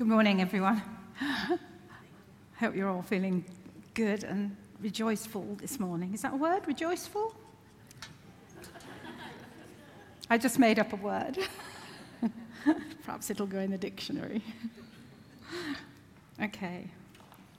Good 0.00 0.08
morning, 0.08 0.40
everyone. 0.40 0.80
I 1.20 1.58
hope 2.58 2.74
you're 2.74 2.88
all 2.88 3.02
feeling 3.02 3.44
good 3.92 4.24
and 4.24 4.56
rejoiceful 4.80 5.58
this 5.60 5.78
morning. 5.78 6.14
Is 6.14 6.22
that 6.22 6.32
a 6.32 6.36
word, 6.38 6.66
rejoiceful? 6.66 7.34
I 10.30 10.38
just 10.38 10.58
made 10.58 10.78
up 10.78 10.94
a 10.94 10.96
word. 10.96 11.36
Perhaps 13.04 13.28
it'll 13.28 13.44
go 13.44 13.58
in 13.58 13.70
the 13.70 13.76
dictionary. 13.76 14.42
okay. 16.42 16.88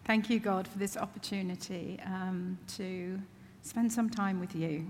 Thank 0.06 0.28
you, 0.32 0.40
God, 0.40 0.68
for 0.68 0.80
this 0.80 0.98
opportunity 0.98 2.00
um, 2.08 2.58
to 2.70 3.22
spend 3.62 3.94
some 3.94 4.10
time 4.10 4.40
with 4.40 4.56
you. 4.56 4.90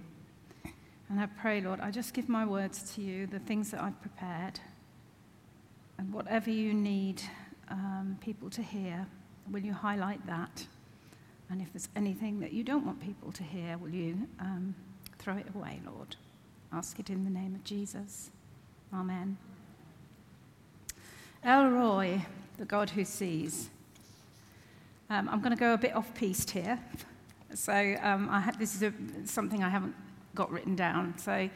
And 1.09 1.19
I 1.19 1.25
pray, 1.25 1.59
Lord, 1.59 1.81
I 1.81 1.91
just 1.91 2.13
give 2.13 2.29
my 2.29 2.45
words 2.45 2.95
to 2.95 3.01
you, 3.01 3.27
the 3.27 3.39
things 3.39 3.71
that 3.71 3.81
I've 3.81 4.01
prepared. 4.01 4.61
And 5.97 6.13
whatever 6.13 6.49
you 6.49 6.73
need 6.73 7.21
um, 7.71 8.17
people 8.21 8.49
to 8.51 8.61
hear, 8.61 9.07
will 9.49 9.61
you 9.61 9.73
highlight 9.73 10.25
that? 10.27 10.65
And 11.49 11.61
if 11.61 11.73
there's 11.73 11.89
anything 11.95 12.39
that 12.39 12.53
you 12.53 12.63
don't 12.63 12.85
want 12.85 13.01
people 13.01 13.31
to 13.31 13.43
hear, 13.43 13.77
will 13.77 13.89
you 13.89 14.27
um, 14.39 14.75
throw 15.17 15.35
it 15.37 15.47
away, 15.55 15.81
Lord? 15.85 16.15
Ask 16.71 16.99
it 16.99 17.09
in 17.09 17.23
the 17.23 17.29
name 17.29 17.55
of 17.55 17.63
Jesus. 17.63 18.31
Amen. 18.93 19.37
El 21.43 21.69
Roi, 21.69 22.25
the 22.57 22.65
God 22.65 22.89
who 22.91 23.03
sees. 23.03 23.69
Um, 25.09 25.27
I'm 25.27 25.41
going 25.41 25.51
to 25.51 25.59
go 25.59 25.73
a 25.73 25.77
bit 25.77 25.95
off 25.95 26.13
piste 26.13 26.51
here. 26.51 26.79
So 27.53 27.73
um, 28.01 28.29
ha- 28.29 28.53
this 28.57 28.75
is 28.75 28.83
a, 28.83 28.93
something 29.25 29.63
I 29.63 29.69
haven't 29.69 29.95
got 30.35 30.51
written 30.51 30.75
down. 30.75 31.17
So 31.17 31.31
I 31.33 31.51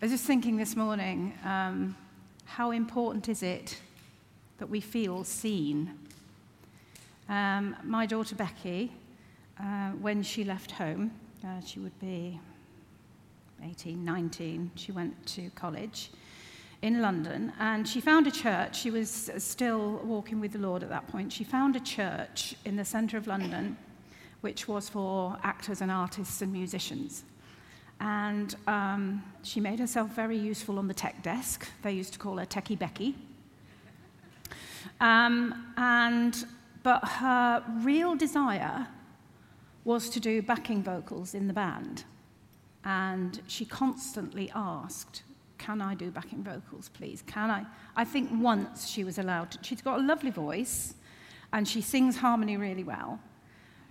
was 0.00 0.10
just 0.10 0.24
thinking 0.24 0.56
this 0.56 0.74
morning 0.74 1.34
um, 1.44 1.96
how 2.44 2.72
important 2.72 3.28
is 3.28 3.42
it 3.42 3.78
that 4.58 4.68
we 4.68 4.80
feel 4.80 5.24
seen. 5.24 5.98
Um, 7.28 7.76
my 7.82 8.06
daughter 8.06 8.34
Becky, 8.34 8.92
uh, 9.60 9.90
when 9.92 10.22
she 10.22 10.44
left 10.44 10.70
home, 10.70 11.10
uh, 11.44 11.60
she 11.64 11.78
would 11.78 11.98
be 11.98 12.40
18, 13.64 14.04
19, 14.04 14.70
she 14.74 14.92
went 14.92 15.26
to 15.26 15.50
college 15.50 16.10
in 16.82 17.00
London 17.00 17.52
and 17.58 17.88
she 17.88 18.00
found 18.00 18.26
a 18.26 18.30
church. 18.30 18.80
She 18.80 18.90
was 18.90 19.30
still 19.38 20.00
walking 20.04 20.40
with 20.40 20.52
the 20.52 20.58
Lord 20.58 20.82
at 20.82 20.88
that 20.90 21.08
point. 21.08 21.32
She 21.32 21.44
found 21.44 21.74
a 21.74 21.80
church 21.80 22.54
in 22.64 22.76
the 22.76 22.84
centre 22.84 23.16
of 23.16 23.26
London 23.26 23.76
which 24.40 24.68
was 24.68 24.88
for 24.88 25.36
actors 25.42 25.80
and 25.80 25.90
artists 25.90 26.42
and 26.42 26.52
musicians. 26.52 27.24
And 27.98 28.54
um, 28.66 29.24
she 29.42 29.60
made 29.60 29.78
herself 29.78 30.10
very 30.10 30.36
useful 30.36 30.78
on 30.78 30.86
the 30.86 30.94
tech 30.94 31.22
desk. 31.22 31.66
They 31.82 31.92
used 31.92 32.12
to 32.12 32.18
call 32.18 32.36
her 32.36 32.46
Techie 32.46 32.78
Becky. 32.78 33.16
Um, 35.00 35.72
and, 35.76 36.44
but 36.82 37.04
her 37.04 37.62
real 37.82 38.14
desire 38.14 38.86
was 39.84 40.08
to 40.10 40.20
do 40.20 40.42
backing 40.42 40.82
vocals 40.82 41.34
in 41.34 41.46
the 41.46 41.52
band. 41.52 42.04
And 42.84 43.40
she 43.46 43.64
constantly 43.64 44.50
asked, 44.54 45.22
Can 45.58 45.80
I 45.80 45.94
do 45.94 46.10
backing 46.10 46.42
vocals, 46.42 46.88
please? 46.90 47.22
Can 47.26 47.50
I? 47.50 47.64
I 47.96 48.04
think 48.04 48.30
once 48.32 48.88
she 48.88 49.04
was 49.04 49.18
allowed 49.18 49.52
to. 49.52 49.58
She's 49.62 49.82
got 49.82 49.98
a 49.98 50.02
lovely 50.02 50.30
voice 50.30 50.94
and 51.52 51.66
she 51.66 51.80
sings 51.80 52.16
harmony 52.16 52.56
really 52.56 52.84
well. 52.84 53.18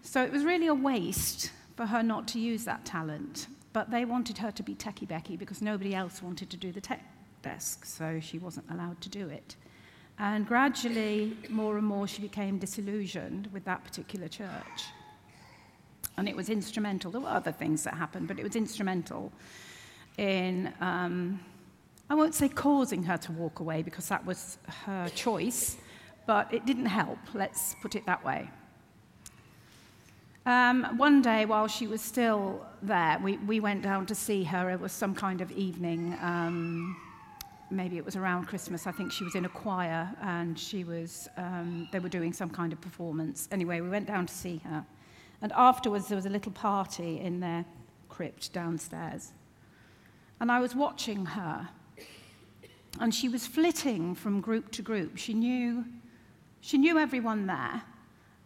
So 0.02 0.24
it 0.24 0.32
was 0.32 0.44
really 0.44 0.68
a 0.68 0.74
waste 0.74 1.52
for 1.76 1.86
her 1.86 2.04
not 2.04 2.28
to 2.30 2.40
use 2.40 2.64
that 2.66 2.86
talent. 2.86 3.48
But 3.74 3.92
they 3.92 4.06
wanted 4.06 4.38
her 4.38 4.52
to 4.52 4.64
be 4.64 4.76
Techie 4.76 5.08
Becky 5.08 5.36
because 5.36 5.62
nobody 5.62 5.94
else 5.94 6.22
wanted 6.22 6.50
to 6.52 6.58
do 6.58 6.72
the 6.72 6.80
tech 6.80 7.04
desk, 7.42 7.86
so 7.86 8.20
she 8.22 8.38
wasn't 8.38 8.66
allowed 8.72 9.02
to 9.02 9.10
do 9.10 9.28
it. 9.28 9.56
And 10.18 10.48
gradually, 10.48 11.36
more 11.50 11.78
and 11.78 11.86
more, 11.86 12.08
she 12.08 12.22
became 12.22 12.58
disillusioned 12.58 13.50
with 13.52 13.66
that 13.66 13.84
particular 13.84 14.28
church. 14.28 14.86
And 16.18 16.30
it 16.30 16.36
was 16.36 16.50
instrumental. 16.50 17.12
There 17.12 17.22
were 17.22 17.30
other 17.30 17.52
things 17.52 17.84
that 17.84 17.96
happened, 17.96 18.28
but 18.28 18.40
it 18.40 18.44
was 18.44 18.56
instrumental 18.56 19.34
in, 20.18 20.74
um, 20.80 21.40
I 22.10 22.16
won't 22.16 22.34
say 22.34 22.48
causing 22.48 23.04
her 23.04 23.18
to 23.18 23.32
walk 23.34 23.60
away 23.60 23.84
because 23.84 24.08
that 24.08 24.26
was 24.26 24.58
her 24.86 25.10
choice, 25.10 25.78
but 26.26 26.54
it 26.54 26.66
didn't 26.66 26.86
help, 26.86 27.20
let's 27.34 27.76
put 27.82 27.96
it 27.96 28.06
that 28.06 28.24
way. 28.24 28.50
Um, 30.46 30.98
one 30.98 31.22
day, 31.22 31.46
while 31.46 31.68
she 31.68 31.88
was 31.88 32.02
still 32.02 32.66
there, 32.84 33.20
we, 33.22 33.38
we 33.38 33.60
went 33.60 33.82
down 33.82 34.06
to 34.06 34.16
see 34.16 34.44
her. 34.44 34.70
It 34.70 34.80
was 34.80 34.92
some 34.92 35.16
kind 35.16 35.42
of 35.42 35.52
evening. 35.52 36.16
Um, 36.22 36.96
maybe 37.70 37.98
it 37.98 38.06
was 38.06 38.16
around 38.16 38.46
Christmas, 38.46 38.88
I 38.88 38.92
think 38.92 39.12
she 39.12 39.24
was 39.24 39.36
in 39.36 39.46
a 39.46 39.50
choir 39.50 40.10
and 40.22 40.58
she 40.58 40.84
was, 40.84 41.28
um, 41.38 41.88
they 41.92 42.00
were 42.00 42.10
doing 42.10 42.34
some 42.34 42.50
kind 42.50 42.72
of 42.74 42.82
performance. 42.82 43.48
Anyway, 43.52 43.82
we 43.82 43.90
went 43.90 44.08
down 44.08 44.26
to 44.26 44.34
see 44.34 44.62
her. 44.66 44.86
And 45.42 45.52
afterwards, 45.54 46.08
there 46.08 46.16
was 46.16 46.26
a 46.26 46.30
little 46.30 46.52
party 46.52 47.20
in 47.20 47.40
their 47.40 47.66
crypt 48.10 48.54
downstairs. 48.54 49.34
And 50.40 50.52
I 50.52 50.60
was 50.60 50.76
watching 50.76 51.26
her. 51.26 51.70
And 53.00 53.14
she 53.14 53.28
was 53.28 53.46
flitting 53.46 54.16
from 54.16 54.42
group 54.42 54.72
to 54.72 54.82
group. 54.82 55.18
She 55.18 55.34
knew, 55.34 55.86
she 56.62 56.78
knew 56.78 56.98
everyone 56.98 57.48
there. 57.48 57.82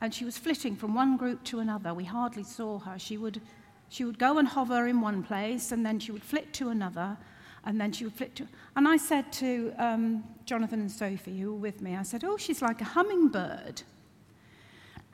And 0.01 0.13
she 0.13 0.25
was 0.25 0.37
flitting 0.37 0.75
from 0.75 0.95
one 0.95 1.17
group 1.17 1.43
to 1.45 1.59
another. 1.59 1.93
We 1.93 2.05
hardly 2.05 2.43
saw 2.43 2.79
her. 2.79 2.97
She 2.97 3.17
would, 3.17 3.41
she 3.89 4.05
would 4.05 4.17
go 4.17 4.37
and 4.37 4.47
hover 4.47 4.87
in 4.87 5.01
one 5.01 5.23
place, 5.23 5.71
and 5.71 5.85
then 5.85 5.99
she 5.99 6.11
would 6.11 6.23
flit 6.23 6.53
to 6.53 6.69
another. 6.69 7.17
And 7.65 7.79
then 7.79 7.91
she 7.91 8.05
would 8.05 8.13
flit 8.13 8.35
to... 8.35 8.47
And 8.75 8.87
I 8.87 8.97
said 8.97 9.31
to 9.33 9.73
um, 9.77 10.23
Jonathan 10.45 10.79
and 10.79 10.91
Sophie, 10.91 11.39
who 11.39 11.53
were 11.53 11.59
with 11.59 11.81
me, 11.81 11.95
I 11.95 12.03
said, 12.03 12.23
oh, 12.23 12.37
she's 12.37 12.61
like 12.61 12.81
a 12.81 12.85
hummingbird. 12.85 13.81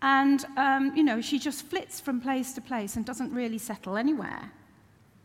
And, 0.01 0.45
um, 0.55 0.95
you 0.95 1.03
know, 1.03 1.21
she 1.21 1.39
just 1.39 1.65
flits 1.65 1.99
from 1.99 2.21
place 2.21 2.53
to 2.53 2.61
place 2.61 2.95
and 2.95 3.05
doesn't 3.05 3.33
really 3.33 3.57
settle 3.57 3.97
anywhere. 3.97 4.51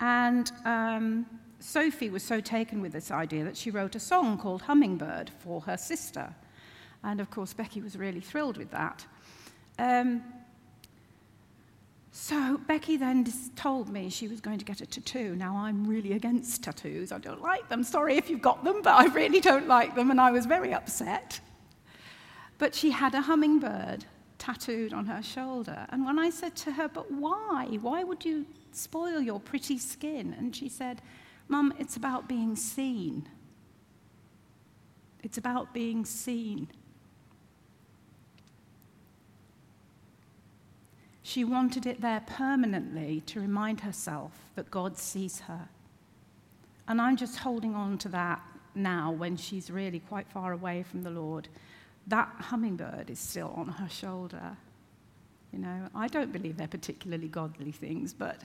And 0.01 0.51
um, 0.65 1.27
Sophie 1.59 2.09
was 2.09 2.23
so 2.23 2.41
taken 2.41 2.81
with 2.81 2.93
this 2.93 3.11
idea 3.11 3.45
that 3.45 3.57
she 3.57 3.71
wrote 3.71 3.95
a 3.95 4.01
song 4.01 4.39
called 4.39 4.63
Hummingbird 4.63 5.31
for 5.41 5.61
her 5.63 5.77
sister. 5.77 6.35
And, 7.05 7.21
of 7.21 7.31
course, 7.31 7.53
Becky 7.53 7.83
was 7.83 7.97
really 7.97 8.21
thrilled 8.21 8.57
with 8.57 8.71
that. 8.71 9.05
Um, 9.79 10.23
so 12.13 12.59
Becky 12.67 12.97
then 12.97 13.25
told 13.55 13.89
me 13.89 14.11
she 14.11 14.27
was 14.27 14.41
going 14.41 14.59
to 14.59 14.65
get 14.65 14.81
a 14.81 14.87
tattoo. 14.87 15.37
Now 15.37 15.57
I'm 15.57 15.87
really 15.87 16.13
against 16.13 16.65
tattoos. 16.65 17.13
I 17.13 17.19
don't 17.19 17.41
like 17.41 17.69
them. 17.69 17.85
Sorry 17.85 18.17
if 18.17 18.29
you've 18.29 18.43
got 18.43 18.65
them, 18.65 18.83
but 18.83 18.95
I 18.95 19.07
really 19.15 19.41
don't 19.41 19.69
like 19.69 19.95
them, 19.95 20.11
and 20.11 20.21
I 20.21 20.31
was 20.33 20.47
very 20.47 20.75
upset. 20.75 21.41
But 22.59 22.75
she 22.75 22.91
had 22.91 23.15
a 23.15 23.23
hummingbird 23.23 24.05
tattooed 24.39 24.93
on 24.93 25.07
her 25.07 25.23
shoulder. 25.23 25.87
And 25.91 26.05
when 26.05 26.19
I 26.19 26.31
said 26.31 26.57
to 26.57 26.73
her, 26.73 26.89
But 26.89 27.13
why? 27.13 27.79
Why 27.81 28.03
would 28.03 28.25
you 28.25 28.45
spoil 28.73 29.21
your 29.21 29.39
pretty 29.39 29.79
skin? 29.79 30.35
And 30.37 30.55
she 30.55 30.69
said, 30.69 31.03
Mum, 31.47 31.73
it's 31.79 31.97
about 31.97 32.29
being 32.29 32.57
seen. 32.57 33.29
It's 35.23 35.39
about 35.39 35.73
being 35.73 36.05
seen. 36.05 36.69
She 41.31 41.45
wanted 41.45 41.87
it 41.87 42.01
there 42.01 42.25
permanently 42.27 43.21
to 43.27 43.39
remind 43.39 43.83
herself 43.83 44.33
that 44.57 44.69
God 44.69 44.99
sees 44.99 45.39
her. 45.43 45.69
And 46.89 47.01
I'm 47.01 47.17
just 47.17 47.39
holding 47.39 47.77
on 47.77 47.99
to 47.99 48.09
that 48.09 48.43
now 48.75 49.13
when 49.13 49.37
she's 49.37 49.71
really 49.71 50.01
quite 50.01 50.27
far 50.27 50.51
away 50.51 50.83
from 50.83 51.05
the 51.05 51.11
Lord. 51.11 51.47
That 52.09 52.35
hummingbird 52.41 53.11
is 53.11 53.21
still 53.21 53.55
on 53.55 53.69
her 53.69 53.89
shoulder. 53.89 54.57
You 55.53 55.61
know, 55.61 55.89
I 55.95 56.09
don't 56.09 56.33
believe 56.33 56.57
they're 56.57 56.67
particularly 56.67 57.29
godly 57.29 57.71
things, 57.71 58.13
but 58.13 58.41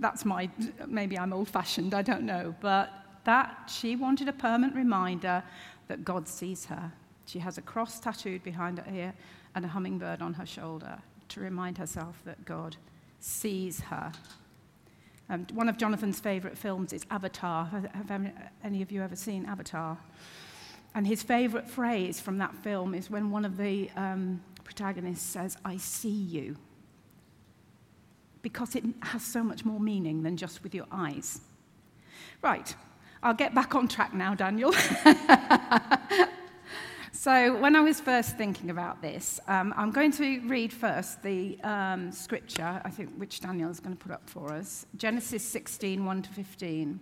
that's 0.00 0.24
my, 0.24 0.50
maybe 0.88 1.16
I'm 1.16 1.32
old 1.32 1.48
fashioned, 1.48 1.94
I 1.94 2.02
don't 2.02 2.24
know. 2.24 2.52
But 2.60 2.90
that, 3.26 3.70
she 3.72 3.94
wanted 3.94 4.28
a 4.28 4.32
permanent 4.32 4.74
reminder 4.74 5.44
that 5.86 6.04
God 6.04 6.26
sees 6.26 6.64
her. 6.64 6.90
She 7.26 7.38
has 7.38 7.58
a 7.58 7.62
cross 7.62 8.00
tattooed 8.00 8.42
behind 8.42 8.80
her 8.80 8.92
ear 8.92 9.14
and 9.54 9.64
a 9.64 9.68
hummingbird 9.68 10.20
on 10.20 10.34
her 10.34 10.46
shoulder 10.46 10.98
to 11.28 11.40
remind 11.40 11.78
herself 11.78 12.20
that 12.24 12.44
God 12.44 12.76
sees 13.20 13.80
her. 13.82 14.12
Um, 15.30 15.46
one 15.52 15.68
of 15.68 15.76
Jonathan's 15.76 16.20
favourite 16.20 16.56
films 16.56 16.92
is 16.92 17.04
Avatar. 17.10 17.66
Have 17.66 18.10
any 18.64 18.82
of 18.82 18.90
you 18.90 19.02
ever 19.02 19.16
seen 19.16 19.44
Avatar? 19.44 19.98
And 20.94 21.06
his 21.06 21.22
favourite 21.22 21.68
phrase 21.68 22.18
from 22.18 22.38
that 22.38 22.54
film 22.56 22.94
is 22.94 23.10
when 23.10 23.30
one 23.30 23.44
of 23.44 23.56
the 23.56 23.90
um, 23.94 24.42
protagonists 24.64 25.28
says, 25.28 25.56
I 25.64 25.76
see 25.76 26.08
you. 26.08 26.56
Because 28.40 28.74
it 28.74 28.84
has 29.02 29.22
so 29.22 29.42
much 29.42 29.64
more 29.64 29.80
meaning 29.80 30.22
than 30.22 30.36
just 30.36 30.62
with 30.62 30.74
your 30.74 30.86
eyes. 30.90 31.40
Right, 32.40 32.74
I'll 33.22 33.34
get 33.34 33.54
back 33.54 33.74
on 33.74 33.88
track 33.88 34.14
now, 34.14 34.34
Daniel. 34.34 34.72
So, 37.20 37.56
when 37.56 37.74
I 37.74 37.80
was 37.80 38.00
first 38.00 38.36
thinking 38.36 38.70
about 38.70 39.02
this, 39.02 39.40
um, 39.48 39.74
I'm 39.76 39.90
going 39.90 40.12
to 40.12 40.40
read 40.42 40.72
first 40.72 41.20
the 41.20 41.58
um, 41.64 42.12
scripture, 42.12 42.80
I 42.84 42.90
think, 42.90 43.10
which 43.16 43.40
Daniel 43.40 43.70
is 43.70 43.80
going 43.80 43.96
to 43.96 44.00
put 44.00 44.12
up 44.12 44.30
for 44.30 44.52
us 44.52 44.86
Genesis 44.96 45.42
16 45.42 46.04
1 46.04 46.22
to 46.22 46.30
15. 46.30 47.00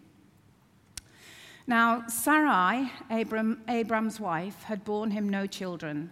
Now, 1.66 2.06
Sarai, 2.06 2.90
Abram, 3.10 3.60
Abram's 3.68 4.18
wife, 4.18 4.62
had 4.62 4.86
borne 4.86 5.10
him 5.10 5.28
no 5.28 5.46
children, 5.46 6.10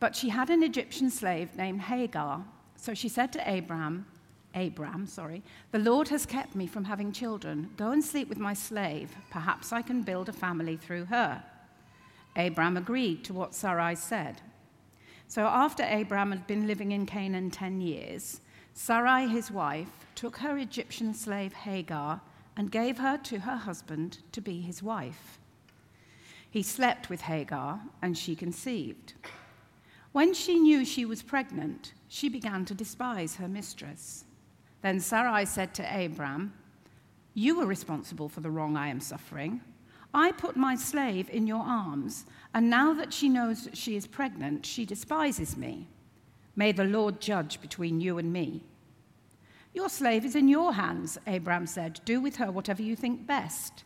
But 0.00 0.16
she 0.16 0.30
had 0.30 0.48
an 0.48 0.62
Egyptian 0.62 1.10
slave 1.10 1.54
named 1.56 1.82
Hagar. 1.82 2.42
So 2.76 2.94
she 2.94 3.10
said 3.10 3.34
to 3.34 3.58
Abram, 3.58 4.06
Abram, 4.54 5.06
sorry, 5.06 5.42
the 5.72 5.78
Lord 5.78 6.08
has 6.08 6.24
kept 6.24 6.54
me 6.54 6.66
from 6.66 6.84
having 6.84 7.12
children. 7.12 7.68
Go 7.76 7.90
and 7.90 8.02
sleep 8.02 8.30
with 8.30 8.38
my 8.38 8.54
slave. 8.54 9.14
Perhaps 9.30 9.74
I 9.74 9.82
can 9.82 10.00
build 10.00 10.30
a 10.30 10.32
family 10.32 10.78
through 10.78 11.04
her. 11.04 11.44
Abram 12.36 12.76
agreed 12.76 13.24
to 13.24 13.34
what 13.34 13.54
Sarai 13.54 13.96
said. 13.96 14.42
So 15.28 15.46
after 15.46 15.82
Abram 15.82 16.30
had 16.30 16.46
been 16.46 16.66
living 16.66 16.92
in 16.92 17.06
Canaan 17.06 17.50
10 17.50 17.80
years, 17.80 18.40
Sarai, 18.74 19.26
his 19.26 19.50
wife, 19.50 19.88
took 20.14 20.36
her 20.36 20.58
Egyptian 20.58 21.14
slave 21.14 21.52
Hagar 21.52 22.20
and 22.56 22.70
gave 22.70 22.98
her 22.98 23.18
to 23.18 23.40
her 23.40 23.56
husband 23.56 24.18
to 24.32 24.40
be 24.40 24.60
his 24.60 24.82
wife. 24.82 25.38
He 26.50 26.62
slept 26.62 27.10
with 27.10 27.22
Hagar, 27.22 27.80
and 28.00 28.16
she 28.16 28.34
conceived. 28.34 29.14
When 30.12 30.32
she 30.32 30.58
knew 30.58 30.84
she 30.84 31.04
was 31.04 31.22
pregnant, 31.22 31.92
she 32.08 32.28
began 32.28 32.64
to 32.66 32.74
despise 32.74 33.36
her 33.36 33.48
mistress. 33.48 34.24
Then 34.80 35.00
Sarai 35.00 35.44
said 35.44 35.74
to 35.74 36.04
Abram, 36.04 36.54
You 37.34 37.60
are 37.60 37.66
responsible 37.66 38.28
for 38.28 38.40
the 38.40 38.50
wrong 38.50 38.76
I 38.76 38.88
am 38.88 39.00
suffering. 39.00 39.60
I 40.16 40.32
put 40.32 40.56
my 40.56 40.76
slave 40.76 41.28
in 41.28 41.46
your 41.46 41.62
arms, 41.62 42.24
and 42.54 42.70
now 42.70 42.94
that 42.94 43.12
she 43.12 43.28
knows 43.28 43.64
that 43.64 43.76
she 43.76 43.96
is 43.96 44.06
pregnant, 44.06 44.64
she 44.64 44.86
despises 44.86 45.58
me. 45.58 45.88
May 46.56 46.72
the 46.72 46.84
Lord 46.84 47.20
judge 47.20 47.60
between 47.60 48.00
you 48.00 48.16
and 48.16 48.32
me. 48.32 48.64
Your 49.74 49.90
slave 49.90 50.24
is 50.24 50.34
in 50.34 50.48
your 50.48 50.72
hands, 50.72 51.18
Abram 51.26 51.66
said. 51.66 52.00
Do 52.06 52.22
with 52.22 52.36
her 52.36 52.50
whatever 52.50 52.80
you 52.80 52.96
think 52.96 53.26
best. 53.26 53.84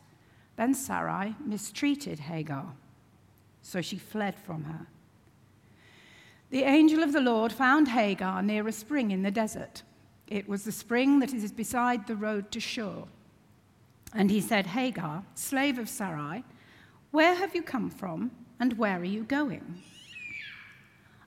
Then 0.55 0.73
Sarai 0.73 1.35
mistreated 1.45 2.19
Hagar, 2.19 2.75
so 3.61 3.81
she 3.81 3.97
fled 3.97 4.39
from 4.39 4.63
her. 4.63 4.87
The 6.49 6.63
angel 6.63 7.03
of 7.03 7.11
the 7.11 7.19
Lord 7.19 7.51
found 7.51 7.89
Hagar 7.89 8.41
near 8.41 8.65
a 8.69 8.71
spring 8.71 9.11
in 9.11 9.23
the 9.23 9.31
desert. 9.31 9.83
It 10.27 10.47
was 10.47 10.63
the 10.63 10.71
spring 10.71 11.19
that 11.19 11.33
is 11.33 11.51
beside 11.51 12.07
the 12.07 12.15
road 12.15 12.51
to 12.51 12.61
Shur. 12.61 13.03
And 14.13 14.29
he 14.29 14.41
said, 14.41 14.67
Hagar, 14.67 15.23
slave 15.35 15.77
of 15.77 15.87
Sarai, 15.87 16.43
where 17.11 17.35
have 17.35 17.55
you 17.55 17.61
come 17.61 17.89
from 17.89 18.31
and 18.59 18.77
where 18.77 18.99
are 18.99 19.05
you 19.05 19.23
going? 19.23 19.81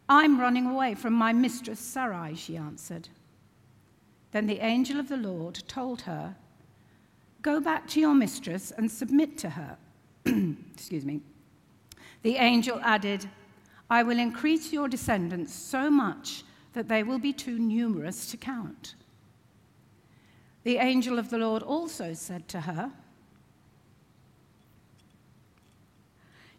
I'm 0.09 0.39
running 0.39 0.67
away 0.67 0.95
from 0.95 1.15
my 1.15 1.33
mistress 1.33 1.81
Sarai, 1.81 2.35
she 2.35 2.57
answered. 2.57 3.09
Then 4.33 4.47
the 4.47 4.61
angel 4.61 5.01
of 5.01 5.09
the 5.09 5.17
Lord 5.17 5.63
told 5.69 6.03
her, 6.03 6.37
Go 7.41 7.61
back 7.61 7.87
to 7.89 8.01
your 8.01 8.15
mistress 8.15 8.71
and 8.71 8.91
submit 8.91 9.37
to 9.39 9.51
her. 9.51 9.77
Excuse 10.75 11.05
me. 11.05 11.21
The 12.23 12.37
angel 12.37 12.81
added, 12.83 13.29
I 13.91 14.03
will 14.03 14.19
increase 14.19 14.73
your 14.73 14.89
descendants 14.89 15.55
so 15.55 15.91
much 15.91 16.43
that 16.73 16.89
they 16.89 17.03
will 17.03 17.19
be 17.19 17.35
too 17.35 17.59
numerous 17.59 18.31
to 18.31 18.39
count. 18.39 18.95
The 20.64 20.78
angel 20.78 21.19
of 21.19 21.28
the 21.28 21.38
Lord 21.38 21.62
also 21.62 22.14
said 22.14 22.49
to 22.49 22.62
her, 22.62 22.90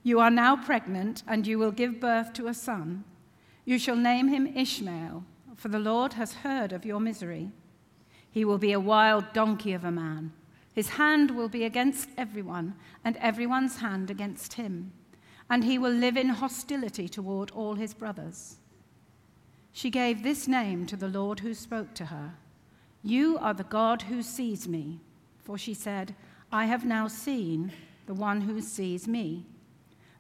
You 0.03 0.19
are 0.19 0.29
now 0.29 0.55
pregnant, 0.55 1.23
and 1.27 1.47
you 1.47 1.57
will 1.57 1.71
give 1.71 1.99
birth 1.99 2.31
to 2.33 2.47
a 2.47 2.53
son. 2.53 3.03
You 3.65 3.79
shall 3.79 3.95
name 3.95 4.27
him 4.27 4.45
Ishmael, 4.45 5.25
for 5.55 5.69
the 5.69 5.79
Lord 5.79 6.13
has 6.13 6.35
heard 6.35 6.71
of 6.71 6.85
your 6.85 6.99
misery. 6.99 7.51
He 8.29 8.45
will 8.45 8.59
be 8.59 8.71
a 8.71 8.79
wild 8.79 9.33
donkey 9.33 9.73
of 9.73 9.83
a 9.83 9.91
man. 9.91 10.31
His 10.71 10.89
hand 10.89 11.31
will 11.31 11.49
be 11.49 11.63
against 11.63 12.09
everyone, 12.15 12.75
and 13.03 13.17
everyone's 13.17 13.77
hand 13.77 14.11
against 14.11 14.53
him. 14.53 14.91
And 15.49 15.63
he 15.63 15.79
will 15.79 15.91
live 15.91 16.17
in 16.17 16.29
hostility 16.29 17.09
toward 17.09 17.49
all 17.51 17.73
his 17.73 17.95
brothers. 17.95 18.57
She 19.71 19.89
gave 19.89 20.21
this 20.21 20.47
name 20.47 20.85
to 20.85 20.95
the 20.95 21.07
Lord 21.07 21.39
who 21.39 21.55
spoke 21.55 21.95
to 21.95 22.05
her 22.05 22.35
You 23.05 23.37
are 23.37 23.53
the 23.53 23.63
God 23.65 24.01
who 24.01 24.23
sees 24.23 24.67
me. 24.67 24.99
For 25.43 25.59
she 25.59 25.75
said, 25.75 26.15
I 26.51 26.65
have 26.65 26.85
now 26.85 27.07
seen 27.07 27.71
the 28.07 28.15
one 28.15 28.41
who 28.41 28.61
sees 28.61 29.07
me. 29.07 29.45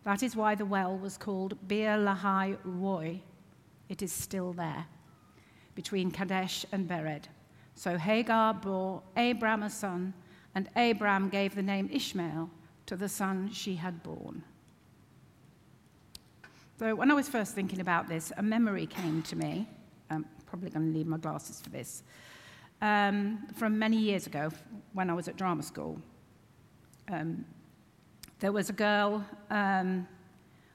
That 0.03 0.21
is 0.21 0.35
why 0.35 0.53
the 0.53 0.67
well 0.67 0.95
was 0.95 1.17
called 1.17 1.57
Beer 1.67 1.97
Lahai 1.97 2.57
Roi. 2.63 3.21
It 3.89 4.03
is 4.03 4.11
still 4.11 4.53
there, 4.53 4.85
between 5.73 6.11
Kadesh 6.11 6.63
and 6.71 6.87
Bered. 6.87 7.23
So 7.73 7.97
Hagar 7.97 8.53
bore 8.53 9.01
Abram 9.17 9.63
a 9.63 9.69
son, 9.71 10.13
and 10.53 10.69
Abram 10.75 11.29
gave 11.29 11.55
the 11.55 11.63
name 11.63 11.89
Ishmael 11.91 12.51
to 12.85 12.95
the 12.95 13.09
son 13.09 13.49
she 13.51 13.75
had 13.77 14.03
born. 14.03 14.43
So 16.77 16.93
when 16.93 17.09
I 17.09 17.15
was 17.15 17.27
first 17.27 17.55
thinking 17.55 17.81
about 17.81 18.07
this, 18.07 18.31
a 18.37 18.43
memory 18.43 18.85
came 18.85 19.23
to 19.23 19.35
me. 19.35 19.67
I'm 20.11 20.25
probably 20.45 20.69
going 20.69 20.91
to 20.91 20.95
need 20.95 21.07
my 21.07 21.17
glasses 21.17 21.61
for 21.61 21.69
this. 21.69 22.03
Um, 22.81 23.47
from 23.55 23.79
many 23.79 23.97
years 23.97 24.27
ago, 24.27 24.51
when 24.93 25.09
I 25.09 25.13
was 25.13 25.27
at 25.27 25.37
drama 25.37 25.63
school, 25.63 25.99
um, 27.09 27.45
there 28.39 28.51
was 28.51 28.69
a 28.69 28.73
girl, 28.73 29.25
um, 29.49 30.07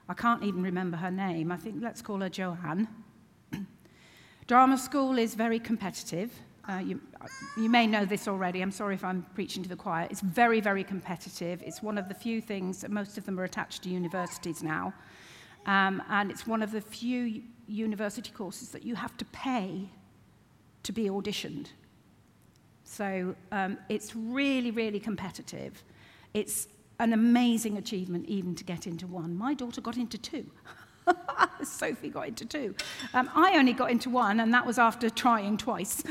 I 0.09 0.13
can't 0.13 0.43
even 0.43 0.63
remember 0.63 0.97
her 0.97 1.11
name, 1.11 1.51
I 1.51 1.57
think 1.57 1.77
let's 1.79 2.01
call 2.01 2.19
her 2.21 2.29
Joanne. 2.29 2.87
Drama 4.47 4.77
school 4.77 5.17
is 5.17 5.35
very 5.35 5.59
competitive. 5.59 6.31
Uh, 6.67 6.77
you, 6.77 7.01
you 7.57 7.69
may 7.69 7.87
know 7.87 8.05
this 8.05 8.27
already. 8.27 8.61
I'm 8.61 8.71
sorry 8.71 8.95
if 8.95 9.03
I'm 9.03 9.25
preaching 9.35 9.63
to 9.63 9.69
the 9.69 9.75
choir. 9.75 10.07
It's 10.09 10.21
very, 10.21 10.59
very 10.59 10.83
competitive. 10.83 11.61
It's 11.63 11.81
one 11.81 11.97
of 11.97 12.07
the 12.07 12.13
few 12.13 12.41
things, 12.41 12.85
most 12.89 13.17
of 13.17 13.25
them 13.25 13.39
are 13.39 13.43
attached 13.43 13.83
to 13.83 13.89
universities 13.89 14.63
now. 14.63 14.93
Um, 15.65 16.01
and 16.09 16.31
it's 16.31 16.47
one 16.47 16.61
of 16.63 16.71
the 16.71 16.81
few 16.81 17.43
university 17.67 18.31
courses 18.31 18.69
that 18.69 18.83
you 18.83 18.95
have 18.95 19.15
to 19.17 19.25
pay 19.25 19.89
to 20.83 20.91
be 20.91 21.05
auditioned. 21.05 21.67
So 22.91 23.35
um, 23.53 23.77
it's 23.87 24.13
really, 24.17 24.69
really 24.69 24.99
competitive. 24.99 25.81
It's 26.33 26.67
an 26.99 27.13
amazing 27.13 27.77
achievement 27.77 28.25
even 28.27 28.53
to 28.55 28.65
get 28.65 28.85
into 28.85 29.07
one. 29.07 29.33
My 29.33 29.53
daughter 29.53 29.79
got 29.79 29.95
into 29.95 30.17
two. 30.17 30.51
Sophie 31.63 32.09
got 32.09 32.27
into 32.27 32.45
two. 32.45 32.75
Um, 33.13 33.29
I 33.33 33.57
only 33.57 33.71
got 33.71 33.91
into 33.91 34.09
one, 34.09 34.41
and 34.41 34.53
that 34.53 34.65
was 34.65 34.77
after 34.77 35.09
trying 35.09 35.55
twice. 35.55 36.03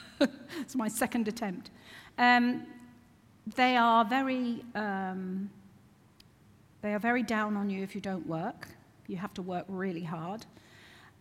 it's 0.58 0.74
my 0.74 0.88
second 0.88 1.28
attempt. 1.28 1.68
Um, 2.16 2.66
they 3.54 3.76
are 3.76 4.02
very 4.02 4.64
um, 4.74 5.50
they 6.80 6.94
are 6.94 6.98
very 6.98 7.22
down 7.22 7.58
on 7.58 7.68
you 7.68 7.82
if 7.82 7.94
you 7.94 8.00
don't 8.00 8.26
work. 8.26 8.68
You 9.06 9.18
have 9.18 9.34
to 9.34 9.42
work 9.42 9.66
really 9.68 10.04
hard. 10.04 10.46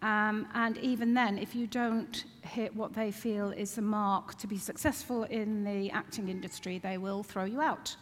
Um, 0.01 0.47
and 0.55 0.77
even 0.79 1.13
then, 1.13 1.37
if 1.37 1.55
you 1.55 1.67
don't 1.67 2.25
hit 2.41 2.75
what 2.75 2.93
they 2.93 3.11
feel 3.11 3.51
is 3.51 3.75
the 3.75 3.81
mark 3.81 4.35
to 4.39 4.47
be 4.47 4.57
successful 4.57 5.23
in 5.25 5.63
the 5.63 5.91
acting 5.91 6.27
industry, 6.27 6.79
they 6.79 6.97
will 6.97 7.21
throw 7.21 7.43
you 7.43 7.61
out. 7.61 7.95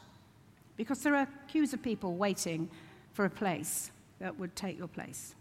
Because 0.77 1.03
there 1.03 1.15
are 1.15 1.27
queues 1.49 1.73
of 1.73 1.81
people 1.81 2.15
waiting 2.15 2.69
for 3.13 3.25
a 3.25 3.29
place 3.29 3.91
that 4.19 4.37
would 4.39 4.55
take 4.55 4.77
your 4.77 4.87
place. 4.87 5.35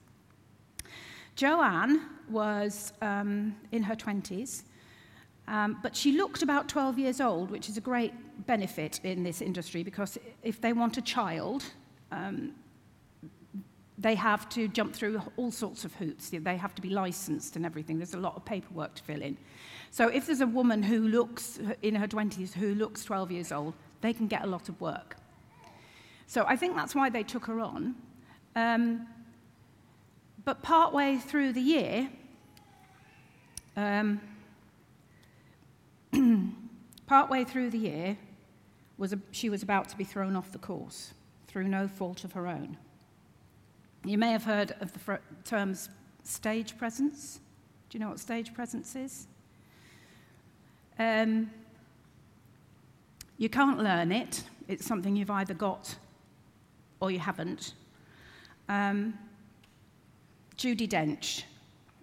Joanne 1.36 2.00
was 2.28 2.92
um, 3.00 3.54
in 3.70 3.84
her 3.84 3.94
20s, 3.94 4.64
um, 5.46 5.78
but 5.82 5.94
she 5.94 6.12
looked 6.12 6.42
about 6.42 6.68
12 6.68 6.98
years 6.98 7.20
old, 7.20 7.52
which 7.52 7.68
is 7.68 7.76
a 7.76 7.80
great 7.80 8.12
benefit 8.46 9.00
in 9.04 9.22
this 9.22 9.40
industry 9.40 9.84
because 9.84 10.18
if 10.42 10.60
they 10.60 10.72
want 10.72 10.96
a 10.96 11.02
child, 11.02 11.64
um, 12.10 12.52
they 13.98 14.14
have 14.14 14.48
to 14.50 14.68
jump 14.68 14.94
through 14.94 15.20
all 15.36 15.50
sorts 15.50 15.84
of 15.84 15.92
hoops. 15.94 16.30
They 16.30 16.56
have 16.56 16.74
to 16.76 16.82
be 16.82 16.90
licensed 16.90 17.56
and 17.56 17.66
everything. 17.66 17.98
There's 17.98 18.14
a 18.14 18.18
lot 18.18 18.36
of 18.36 18.44
paperwork 18.44 18.94
to 18.94 19.02
fill 19.02 19.22
in. 19.22 19.36
So 19.90 20.06
if 20.08 20.26
there's 20.26 20.40
a 20.40 20.46
woman 20.46 20.82
who 20.82 21.08
looks 21.08 21.58
in 21.82 21.96
her 21.96 22.06
20s 22.06 22.52
who 22.52 22.74
looks 22.74 23.02
12 23.04 23.32
years 23.32 23.50
old, 23.50 23.74
they 24.00 24.12
can 24.12 24.28
get 24.28 24.44
a 24.44 24.46
lot 24.46 24.68
of 24.68 24.80
work. 24.80 25.16
So 26.26 26.44
I 26.46 26.54
think 26.56 26.76
that's 26.76 26.94
why 26.94 27.10
they 27.10 27.24
took 27.24 27.46
her 27.46 27.58
on. 27.58 27.96
Um, 28.54 29.08
but 30.44 30.62
partway 30.62 31.16
through 31.16 31.52
the 31.54 31.60
year, 31.60 32.08
um, 33.76 34.20
partway 37.06 37.44
through 37.44 37.70
the 37.70 37.78
year, 37.78 38.16
was 38.96 39.12
a, 39.12 39.18
she 39.30 39.48
was 39.48 39.62
about 39.62 39.88
to 39.88 39.96
be 39.96 40.04
thrown 40.04 40.36
off 40.36 40.52
the 40.52 40.58
course 40.58 41.14
through 41.46 41.68
no 41.68 41.88
fault 41.88 42.24
of 42.24 42.32
her 42.32 42.46
own. 42.46 42.76
You 44.04 44.18
may 44.18 44.30
have 44.32 44.44
heard 44.44 44.74
of 44.80 44.92
the 44.92 45.18
terms 45.44 45.88
stage 46.22 46.78
presence. 46.78 47.40
Do 47.88 47.98
you 47.98 48.04
know 48.04 48.10
what 48.10 48.20
stage 48.20 48.54
presence 48.54 48.94
is? 48.94 49.26
Um, 50.98 51.50
you 53.38 53.48
can't 53.48 53.78
learn 53.78 54.12
it. 54.12 54.44
It's 54.66 54.84
something 54.84 55.16
you've 55.16 55.30
either 55.30 55.54
got 55.54 55.96
or 57.00 57.10
you 57.10 57.18
haven't. 57.18 57.74
Um, 58.68 59.14
Judi 60.56 60.88
Dench 60.88 61.44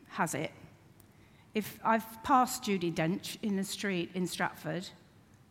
has 0.10 0.34
it. 0.34 0.52
If 1.54 1.80
I've 1.84 2.24
passed 2.24 2.64
Judi 2.64 2.94
Dench 2.94 3.38
in 3.42 3.56
the 3.56 3.64
street 3.64 4.12
in 4.14 4.26
Stratford 4.28 4.88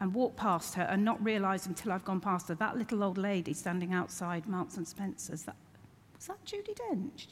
and 0.01 0.13
walked 0.13 0.37
past 0.37 0.75
her 0.75 0.83
and 0.83 1.05
not 1.05 1.23
realised 1.23 1.67
until 1.67 1.93
I've 1.93 2.05
gone 2.05 2.21
past 2.21 2.49
her, 2.49 2.55
that 2.57 2.77
little 2.77 3.05
old 3.05 3.19
lady 3.19 3.53
standing 3.53 3.93
outside 3.93 4.47
Marks 4.49 4.77
and 4.77 4.89
Spencer's, 4.89 5.43
that, 5.43 5.57
Is 6.25 6.29
that 6.29 6.43
Judy 6.47 6.73
Dench? 6.73 7.27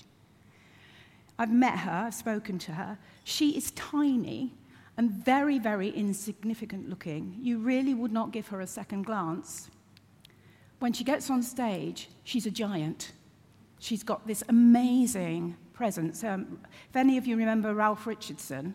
I've 1.39 1.51
met 1.51 1.79
her, 1.79 2.05
I've 2.09 2.15
spoken 2.15 2.59
to 2.59 2.73
her. 2.73 2.99
She 3.25 3.57
is 3.57 3.71
tiny 3.71 4.53
and 4.99 5.11
very, 5.11 5.59
very 5.59 5.89
insignificant 5.89 6.91
looking. 6.91 7.39
You 7.41 7.57
really 7.57 7.95
would 7.95 8.13
not 8.13 8.33
give 8.33 8.49
her 8.49 8.61
a 8.61 8.67
second 8.67 9.07
glance. 9.07 9.71
When 10.81 10.93
she 10.93 11.05
gets 11.05 11.31
on 11.31 11.43
stage, 11.43 12.11
she's 12.25 12.45
a 12.45 12.51
giant. 12.51 13.13
She's 13.79 14.03
got 14.03 14.27
this 14.27 14.45
amazing 14.51 15.57
presence. 15.73 16.23
Um, 16.23 16.59
if 16.91 16.95
any 16.95 17.17
of 17.17 17.27
you 17.27 17.39
remember 17.39 17.73
Ralph 17.73 18.07
Richardson, 18.07 18.75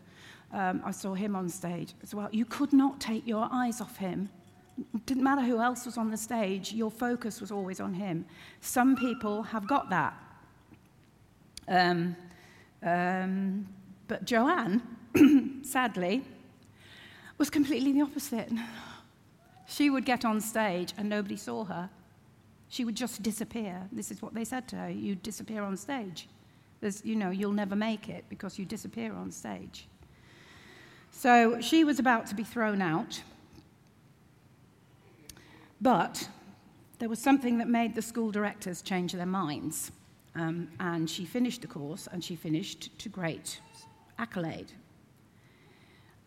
um, 0.51 0.81
I 0.83 0.89
saw 0.89 1.13
him 1.13 1.35
on 1.35 1.47
stage 1.47 1.93
as 2.01 2.15
well. 2.15 2.29
You 2.31 2.45
could 2.45 2.73
not 2.73 2.99
take 2.99 3.27
your 3.27 3.47
eyes 3.51 3.81
off 3.81 3.97
him. 3.97 4.29
Didn't 5.05 5.23
matter 5.23 5.41
who 5.41 5.59
else 5.59 5.85
was 5.85 5.97
on 5.97 6.11
the 6.11 6.17
stage, 6.17 6.73
your 6.73 6.91
focus 6.91 7.41
was 7.41 7.51
always 7.51 7.79
on 7.79 7.93
him. 7.93 8.25
Some 8.61 8.95
people 8.95 9.43
have 9.43 9.67
got 9.67 9.89
that. 9.89 10.13
Um, 11.67 12.15
um, 12.83 13.67
but 14.07 14.25
Joanne, 14.25 14.81
sadly, 15.63 16.23
was 17.37 17.49
completely 17.49 17.91
the 17.91 18.01
opposite. 18.01 18.51
She 19.67 19.89
would 19.89 20.05
get 20.05 20.23
on 20.25 20.39
stage 20.39 20.93
and 20.97 21.09
nobody 21.09 21.35
saw 21.35 21.65
her. 21.65 21.89
She 22.69 22.85
would 22.85 22.95
just 22.95 23.21
disappear. 23.21 23.87
This 23.91 24.11
is 24.11 24.21
what 24.21 24.33
they 24.33 24.45
said 24.45 24.67
to 24.69 24.75
her 24.77 24.89
you 24.89 25.15
disappear 25.15 25.63
on 25.63 25.77
stage. 25.77 26.27
There's, 26.79 27.03
you 27.03 27.15
know, 27.15 27.31
you'll 27.31 27.51
never 27.51 27.75
make 27.75 28.09
it 28.09 28.25
because 28.29 28.59
you 28.59 28.65
disappear 28.65 29.13
on 29.13 29.31
stage. 29.31 29.87
So 31.11 31.59
she 31.61 31.83
was 31.83 31.99
about 31.99 32.27
to 32.27 32.35
be 32.35 32.43
thrown 32.43 32.81
out. 32.81 33.21
But 35.81 36.27
there 36.99 37.09
was 37.09 37.19
something 37.19 37.57
that 37.59 37.67
made 37.67 37.95
the 37.95 38.01
school 38.01 38.31
directors 38.31 38.81
change 38.81 39.13
their 39.13 39.25
minds. 39.25 39.91
Um, 40.35 40.69
and 40.79 41.09
she 41.09 41.25
finished 41.25 41.61
the 41.61 41.67
course, 41.67 42.07
and 42.11 42.23
she 42.23 42.35
finished 42.35 42.97
to 42.99 43.09
great 43.09 43.59
accolade. 44.19 44.71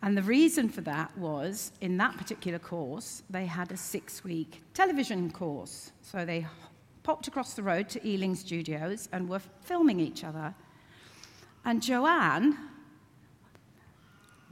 And 0.01 0.17
the 0.17 0.23
reason 0.23 0.67
for 0.67 0.81
that 0.81 1.15
was 1.17 1.71
in 1.79 1.97
that 1.97 2.17
particular 2.17 2.59
course, 2.59 3.23
they 3.29 3.45
had 3.45 3.71
a 3.71 3.77
six 3.77 4.23
week 4.23 4.63
television 4.73 5.31
course. 5.31 5.91
So 6.01 6.25
they 6.25 6.47
popped 7.03 7.27
across 7.27 7.53
the 7.53 7.63
road 7.63 7.87
to 7.89 8.07
Ealing 8.07 8.35
Studios 8.35 9.09
and 9.11 9.29
were 9.29 9.41
filming 9.61 9.99
each 9.99 10.23
other. 10.23 10.53
And 11.65 11.81
Joanne, 11.81 12.57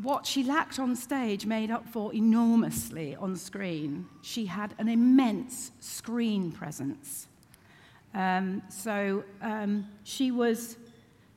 what 0.02 0.26
she 0.26 0.44
lacked 0.44 0.80
on 0.80 0.96
stage 0.96 1.46
made 1.46 1.70
up 1.70 1.86
for 1.88 2.14
enormously 2.14 3.16
on 3.18 3.36
screen. 3.36 4.08
She 4.22 4.46
had 4.46 4.74
an 4.78 4.88
immense 4.88 5.72
screen 5.82 6.52
presence. 6.52 7.28
Um, 8.14 8.62
so 8.70 9.24
um, 9.42 9.88
she, 10.04 10.32
was, 10.32 10.78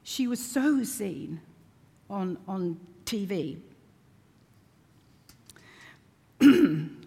she 0.04 0.28
was 0.28 0.40
so 0.44 0.84
seen 0.84 1.40
on, 2.08 2.38
on 2.46 2.78
TV. 3.04 3.58
um, 6.40 6.98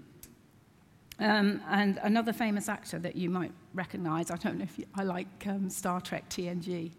and 1.20 2.00
another 2.04 2.34
famous 2.34 2.68
actor 2.68 3.00
that 3.00 3.16
you 3.16 3.30
might 3.30 3.52
recognize, 3.74 4.30
I 4.30 4.36
don't 4.36 4.58
know 4.58 4.64
if 4.66 4.78
you, 4.78 4.86
I 4.94 5.04
like 5.04 5.48
um, 5.48 5.70
Star 5.70 6.02
Trek 6.02 6.30
TNG, 6.30 6.92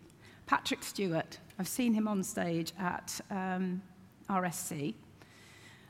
Patrick 0.47 0.83
Stewart. 0.83 1.39
I've 1.59 1.69
seen 1.69 1.93
him 1.93 2.09
on 2.09 2.23
stage 2.23 2.73
at 2.79 3.21
um, 3.31 3.83
RSC, 4.29 4.95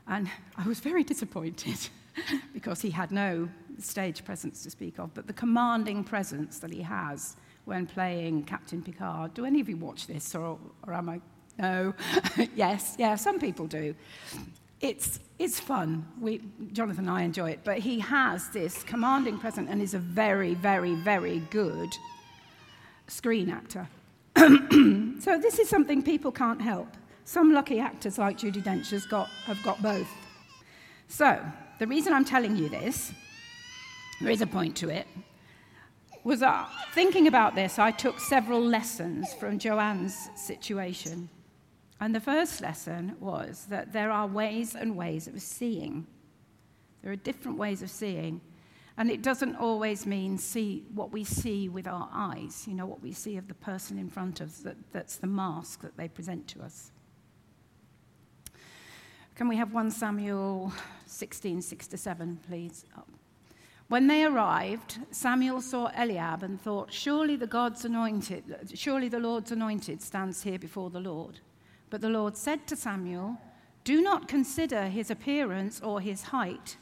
and 0.07 0.29
I 0.57 0.67
was 0.67 0.79
very 0.79 1.03
disappointed 1.03 1.77
because 2.53 2.81
he 2.81 2.89
had 2.89 3.11
no 3.11 3.49
stage 3.79 4.23
presence 4.25 4.63
to 4.63 4.69
speak 4.69 4.99
of, 4.99 5.13
but 5.13 5.27
the 5.27 5.33
commanding 5.33 6.03
presence 6.03 6.59
that 6.59 6.71
he 6.71 6.81
has 6.81 7.35
when 7.65 7.85
playing 7.85 8.43
Captain 8.43 8.81
Picard. 8.81 9.33
Do 9.33 9.45
any 9.45 9.59
of 9.59 9.67
you 9.67 9.77
watch 9.77 10.07
this, 10.07 10.33
or, 10.33 10.57
or 10.85 10.93
am 10.93 11.09
I 11.09 11.21
no. 11.57 11.93
yes, 12.55 12.95
yeah, 12.97 13.15
some 13.15 13.39
people 13.39 13.67
do. 13.67 13.95
It's, 14.79 15.19
it's 15.39 15.59
fun. 15.59 16.05
We, 16.19 16.41
Jonathan 16.71 17.07
and 17.07 17.17
I 17.17 17.23
enjoy 17.23 17.51
it. 17.51 17.61
But 17.63 17.79
he 17.79 17.99
has 17.99 18.49
this 18.49 18.83
commanding 18.83 19.39
presence 19.39 19.69
and 19.69 19.81
is 19.81 19.93
a 19.93 19.99
very, 19.99 20.53
very, 20.53 20.93
very 20.95 21.39
good 21.49 21.89
screen 23.07 23.49
actor. 23.49 23.87
so 24.37 25.39
this 25.39 25.57
is 25.57 25.67
something 25.67 26.03
people 26.03 26.31
can't 26.31 26.61
help. 26.61 26.89
Some 27.27 27.51
lucky 27.51 27.81
actors 27.81 28.17
like 28.17 28.37
Judi 28.37 28.63
Dench 28.63 28.89
has 28.91 29.05
got, 29.05 29.27
have 29.47 29.61
got 29.61 29.81
both. 29.81 30.07
So 31.09 31.37
the 31.77 31.85
reason 31.85 32.13
I'm 32.13 32.23
telling 32.23 32.55
you 32.55 32.69
this, 32.69 33.11
there 34.21 34.31
is 34.31 34.41
a 34.41 34.47
point 34.47 34.77
to 34.77 34.87
it, 34.87 35.05
was 36.23 36.39
that 36.39 36.69
thinking 36.93 37.27
about 37.27 37.53
this, 37.53 37.79
I 37.79 37.91
took 37.91 38.21
several 38.21 38.61
lessons 38.61 39.33
from 39.33 39.59
Joanne's 39.59 40.29
situation. 40.37 41.27
And 41.99 42.15
the 42.15 42.21
first 42.21 42.61
lesson 42.61 43.17
was 43.19 43.65
that 43.65 43.91
there 43.91 44.09
are 44.09 44.25
ways 44.25 44.73
and 44.73 44.95
ways 44.95 45.27
of 45.27 45.41
seeing. 45.41 46.07
There 47.03 47.11
are 47.11 47.17
different 47.17 47.57
ways 47.57 47.81
of 47.81 47.89
seeing. 47.89 48.39
And 48.95 49.11
it 49.11 49.21
doesn't 49.21 49.57
always 49.57 50.05
mean 50.05 50.37
see 50.37 50.85
what 50.95 51.11
we 51.11 51.25
see 51.25 51.67
with 51.67 51.87
our 51.87 52.07
eyes, 52.13 52.63
you 52.65 52.73
know, 52.73 52.85
what 52.85 53.03
we 53.03 53.11
see 53.11 53.35
of 53.35 53.49
the 53.49 53.53
person 53.53 53.99
in 53.99 54.09
front 54.09 54.39
of 54.39 54.47
us, 54.47 54.59
that, 54.59 54.77
that's 54.93 55.17
the 55.17 55.27
mask 55.27 55.81
that 55.81 55.97
they 55.97 56.07
present 56.07 56.47
to 56.47 56.61
us. 56.61 56.91
Can 59.37 59.47
we 59.47 59.57
have 59.57 59.71
1 59.71 59.91
Samuel 59.91 60.73
16, 61.05 61.61
6 61.61 61.87
to 61.89 61.95
7, 61.95 62.39
please? 62.47 62.85
When 63.87 64.07
they 64.07 64.23
arrived, 64.23 64.97
Samuel 65.11 65.61
saw 65.61 65.91
Eliab 65.95 66.41
and 66.41 66.59
thought, 66.59 66.91
Surely 66.91 67.35
the 67.35 67.45
God's 67.45 67.85
anointed, 67.85 68.71
surely 68.73 69.09
the 69.09 69.19
Lord's 69.19 69.51
anointed 69.51 70.01
stands 70.01 70.41
here 70.41 70.57
before 70.57 70.89
the 70.89 70.99
Lord. 70.99 71.39
But 71.91 72.01
the 72.01 72.09
Lord 72.09 72.35
said 72.35 72.65
to 72.65 72.75
Samuel, 72.75 73.37
Do 73.83 74.01
not 74.01 74.27
consider 74.27 74.85
his 74.87 75.11
appearance 75.11 75.81
or 75.81 76.01
his 76.01 76.23
height, 76.23 76.77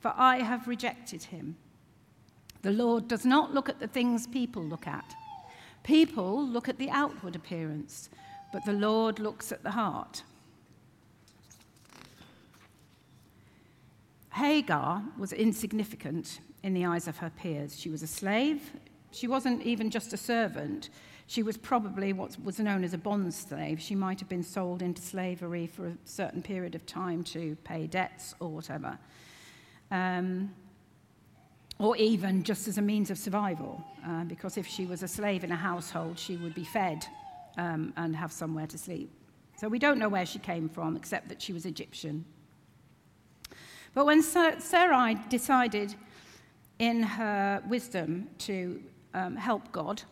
for 0.00 0.14
I 0.16 0.38
have 0.38 0.66
rejected 0.66 1.24
him. 1.24 1.58
The 2.62 2.72
Lord 2.72 3.06
does 3.06 3.26
not 3.26 3.52
look 3.52 3.68
at 3.68 3.80
the 3.80 3.86
things 3.86 4.26
people 4.26 4.62
look 4.64 4.86
at. 4.86 5.14
People 5.82 6.42
look 6.42 6.70
at 6.70 6.78
the 6.78 6.88
outward 6.88 7.36
appearance, 7.36 8.08
but 8.50 8.64
the 8.64 8.72
Lord 8.72 9.18
looks 9.18 9.52
at 9.52 9.62
the 9.62 9.72
heart. 9.72 10.22
Hagar 14.38 15.02
was 15.18 15.32
insignificant 15.32 16.40
in 16.62 16.72
the 16.72 16.86
eyes 16.86 17.08
of 17.08 17.16
her 17.18 17.30
peers. 17.30 17.78
She 17.78 17.90
was 17.90 18.04
a 18.04 18.06
slave. 18.06 18.72
She 19.10 19.26
wasn't 19.26 19.62
even 19.62 19.90
just 19.90 20.12
a 20.12 20.16
servant. 20.16 20.90
She 21.26 21.42
was 21.42 21.56
probably 21.56 22.12
what 22.12 22.36
was 22.44 22.60
known 22.60 22.84
as 22.84 22.94
a 22.94 22.98
bond 22.98 23.34
slave. 23.34 23.80
She 23.80 23.96
might 23.96 24.20
have 24.20 24.28
been 24.28 24.44
sold 24.44 24.80
into 24.80 25.02
slavery 25.02 25.66
for 25.66 25.88
a 25.88 25.96
certain 26.04 26.40
period 26.40 26.76
of 26.76 26.86
time 26.86 27.24
to 27.24 27.56
pay 27.64 27.88
debts 27.88 28.36
or 28.38 28.48
whatever. 28.48 28.96
Um, 29.90 30.54
or 31.80 31.96
even 31.96 32.44
just 32.44 32.68
as 32.68 32.78
a 32.78 32.82
means 32.82 33.10
of 33.10 33.18
survival, 33.18 33.84
uh, 34.06 34.22
because 34.22 34.56
if 34.56 34.68
she 34.68 34.86
was 34.86 35.02
a 35.02 35.08
slave 35.08 35.42
in 35.42 35.50
a 35.50 35.56
household, 35.56 36.16
she 36.16 36.36
would 36.36 36.54
be 36.54 36.64
fed 36.64 37.04
um, 37.56 37.92
and 37.96 38.14
have 38.14 38.30
somewhere 38.30 38.68
to 38.68 38.78
sleep. 38.78 39.10
So 39.56 39.66
we 39.66 39.80
don't 39.80 39.98
know 39.98 40.08
where 40.08 40.26
she 40.26 40.38
came 40.38 40.68
from, 40.68 40.96
except 40.96 41.28
that 41.28 41.42
she 41.42 41.52
was 41.52 41.66
Egyptian. 41.66 42.24
But 43.98 44.06
when 44.06 44.22
Sarai 44.22 45.16
decided 45.28 45.96
in 46.78 47.02
her 47.02 47.60
wisdom 47.66 48.28
to 48.38 48.80
um, 49.12 49.34
help 49.34 49.72
God, 49.72 50.04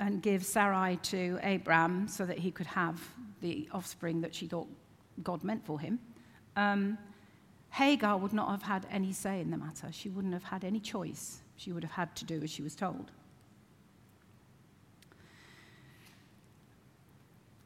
and 0.00 0.22
give 0.22 0.46
Sarai 0.46 0.96
to 1.02 1.38
Abram 1.42 2.08
so 2.08 2.24
that 2.24 2.38
he 2.38 2.50
could 2.50 2.68
have 2.68 3.06
the 3.42 3.68
offspring 3.70 4.22
that 4.22 4.34
she 4.34 4.46
thought 4.46 4.66
God 5.22 5.44
meant 5.44 5.62
for 5.66 5.78
him, 5.78 5.98
um, 6.56 6.96
Hagar 7.68 8.16
would 8.16 8.32
not 8.32 8.48
have 8.50 8.62
had 8.62 8.86
any 8.90 9.12
say 9.12 9.42
in 9.42 9.50
the 9.50 9.58
matter. 9.58 9.88
She 9.92 10.08
wouldn't 10.08 10.32
have 10.32 10.44
had 10.44 10.64
any 10.64 10.80
choice. 10.80 11.42
She 11.56 11.70
would 11.70 11.84
have 11.84 11.92
had 11.92 12.16
to 12.16 12.24
do 12.24 12.40
as 12.42 12.50
she 12.50 12.62
was 12.62 12.74
told. 12.74 13.10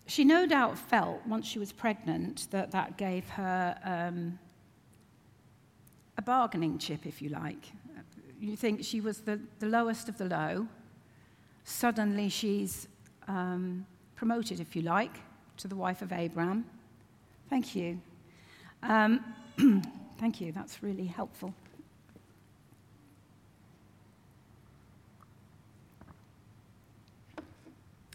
She 0.09 0.25
no 0.25 0.45
doubt 0.45 0.77
felt 0.77 1.25
once 1.25 1.47
she 1.47 1.61
was 1.61 1.71
pregnant 1.71 2.49
that 2.51 2.73
that 2.73 2.99
gave 2.99 3.29
her 3.29 3.79
um, 3.85 4.41
a 6.17 6.23
bargaining 6.23 6.79
chip, 6.79 7.07
if 7.07 7.23
you 7.23 7.29
like. 7.29 7.73
You 8.41 8.57
think 8.57 8.85
she 8.85 9.01
was 9.01 9.21
the, 9.21 9.41
the 9.61 9.67
lowest 9.67 10.09
of 10.09 10.19
the 10.19 10.25
low, 10.25 10.67
Suddenly 11.65 12.29
she's 12.29 12.89
um, 13.29 13.87
promoted, 14.17 14.61
if 14.61 14.75
you 14.75 14.83
like, 14.83 15.21
to 15.59 15.69
the 15.69 15.77
wife 15.77 16.03
of 16.03 16.13
Abraham. 16.13 16.65
Thank 17.49 17.77
you. 17.77 18.01
Um, 18.83 19.25
thank 20.19 20.41
you, 20.41 20.53
that's 20.53 20.83
really 20.83 21.07
helpful. 21.07 21.55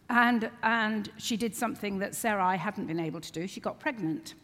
And, 0.09 0.49
and 0.63 1.11
she 1.17 1.35
did 1.35 1.53
something 1.53 1.99
that 1.99 2.15
Sarai 2.15 2.57
hadn't 2.57 2.87
been 2.87 2.99
able 2.99 3.21
to 3.21 3.31
do. 3.31 3.45
She 3.45 3.59
got 3.59 3.79
pregnant. 3.79 4.35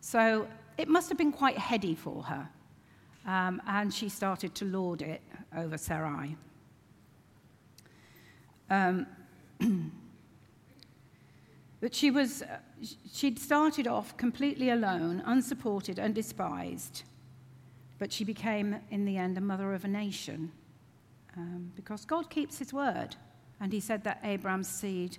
So 0.00 0.48
it 0.76 0.88
must 0.88 1.08
have 1.08 1.16
been 1.16 1.32
quite 1.32 1.56
heady 1.56 1.94
for 1.94 2.24
her. 2.24 2.48
Um, 3.26 3.62
and 3.66 3.92
she 3.92 4.08
started 4.08 4.54
to 4.56 4.64
lord 4.64 5.02
it 5.02 5.22
over 5.56 5.78
Sarai. 5.78 6.36
But 11.82 11.96
she 11.96 12.12
was, 12.12 12.42
uh, 12.42 12.58
she'd 13.12 13.40
started 13.40 13.88
off 13.88 14.16
completely 14.16 14.70
alone, 14.70 15.20
unsupported, 15.26 15.98
and 15.98 16.14
despised. 16.14 17.02
But 17.98 18.12
she 18.12 18.22
became, 18.22 18.76
in 18.92 19.04
the 19.04 19.16
end, 19.16 19.36
a 19.36 19.40
mother 19.40 19.74
of 19.74 19.84
a 19.84 19.88
nation. 19.88 20.52
Um, 21.36 21.72
because 21.74 22.04
God 22.04 22.30
keeps 22.30 22.56
his 22.56 22.72
word. 22.72 23.16
And 23.60 23.72
he 23.72 23.80
said 23.80 24.04
that 24.04 24.20
Abraham's 24.22 24.68
seed 24.68 25.18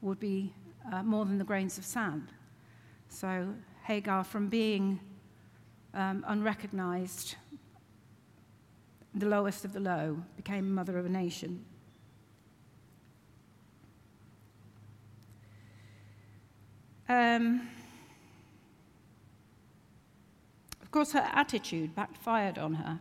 would 0.00 0.18
be 0.18 0.54
uh, 0.90 1.02
more 1.02 1.26
than 1.26 1.36
the 1.36 1.44
grains 1.44 1.76
of 1.76 1.84
sand. 1.84 2.28
So 3.10 3.52
Hagar, 3.84 4.24
from 4.24 4.48
being 4.48 4.98
um, 5.94 6.24
unrecognized, 6.26 7.36
the 9.14 9.26
lowest 9.26 9.64
of 9.64 9.72
the 9.72 9.80
low, 9.80 10.22
became 10.36 10.74
mother 10.74 10.98
of 10.98 11.06
a 11.06 11.08
nation. 11.08 11.64
Um, 17.08 17.68
of 20.80 20.90
course, 20.90 21.12
her 21.12 21.28
attitude 21.32 21.94
backfired 21.94 22.58
on 22.58 22.74
her. 22.74 23.00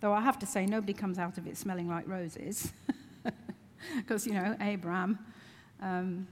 Though 0.00 0.12
I 0.12 0.20
have 0.20 0.38
to 0.40 0.46
say, 0.46 0.66
nobody 0.66 0.92
comes 0.92 1.18
out 1.18 1.38
of 1.38 1.46
it 1.46 1.56
smelling 1.56 1.88
like 1.88 2.06
roses. 2.08 2.72
Because, 3.96 4.26
you 4.26 4.34
know, 4.34 4.56
Abraham, 4.60 5.18
um, 5.80 6.26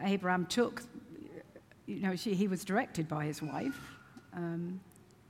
Abraham 0.00 0.46
took, 0.46 0.82
you 1.86 2.00
know, 2.00 2.16
she, 2.16 2.34
he 2.34 2.48
was 2.48 2.64
directed 2.64 3.08
by 3.08 3.24
his 3.24 3.42
wife. 3.42 3.96
Um, 4.34 4.80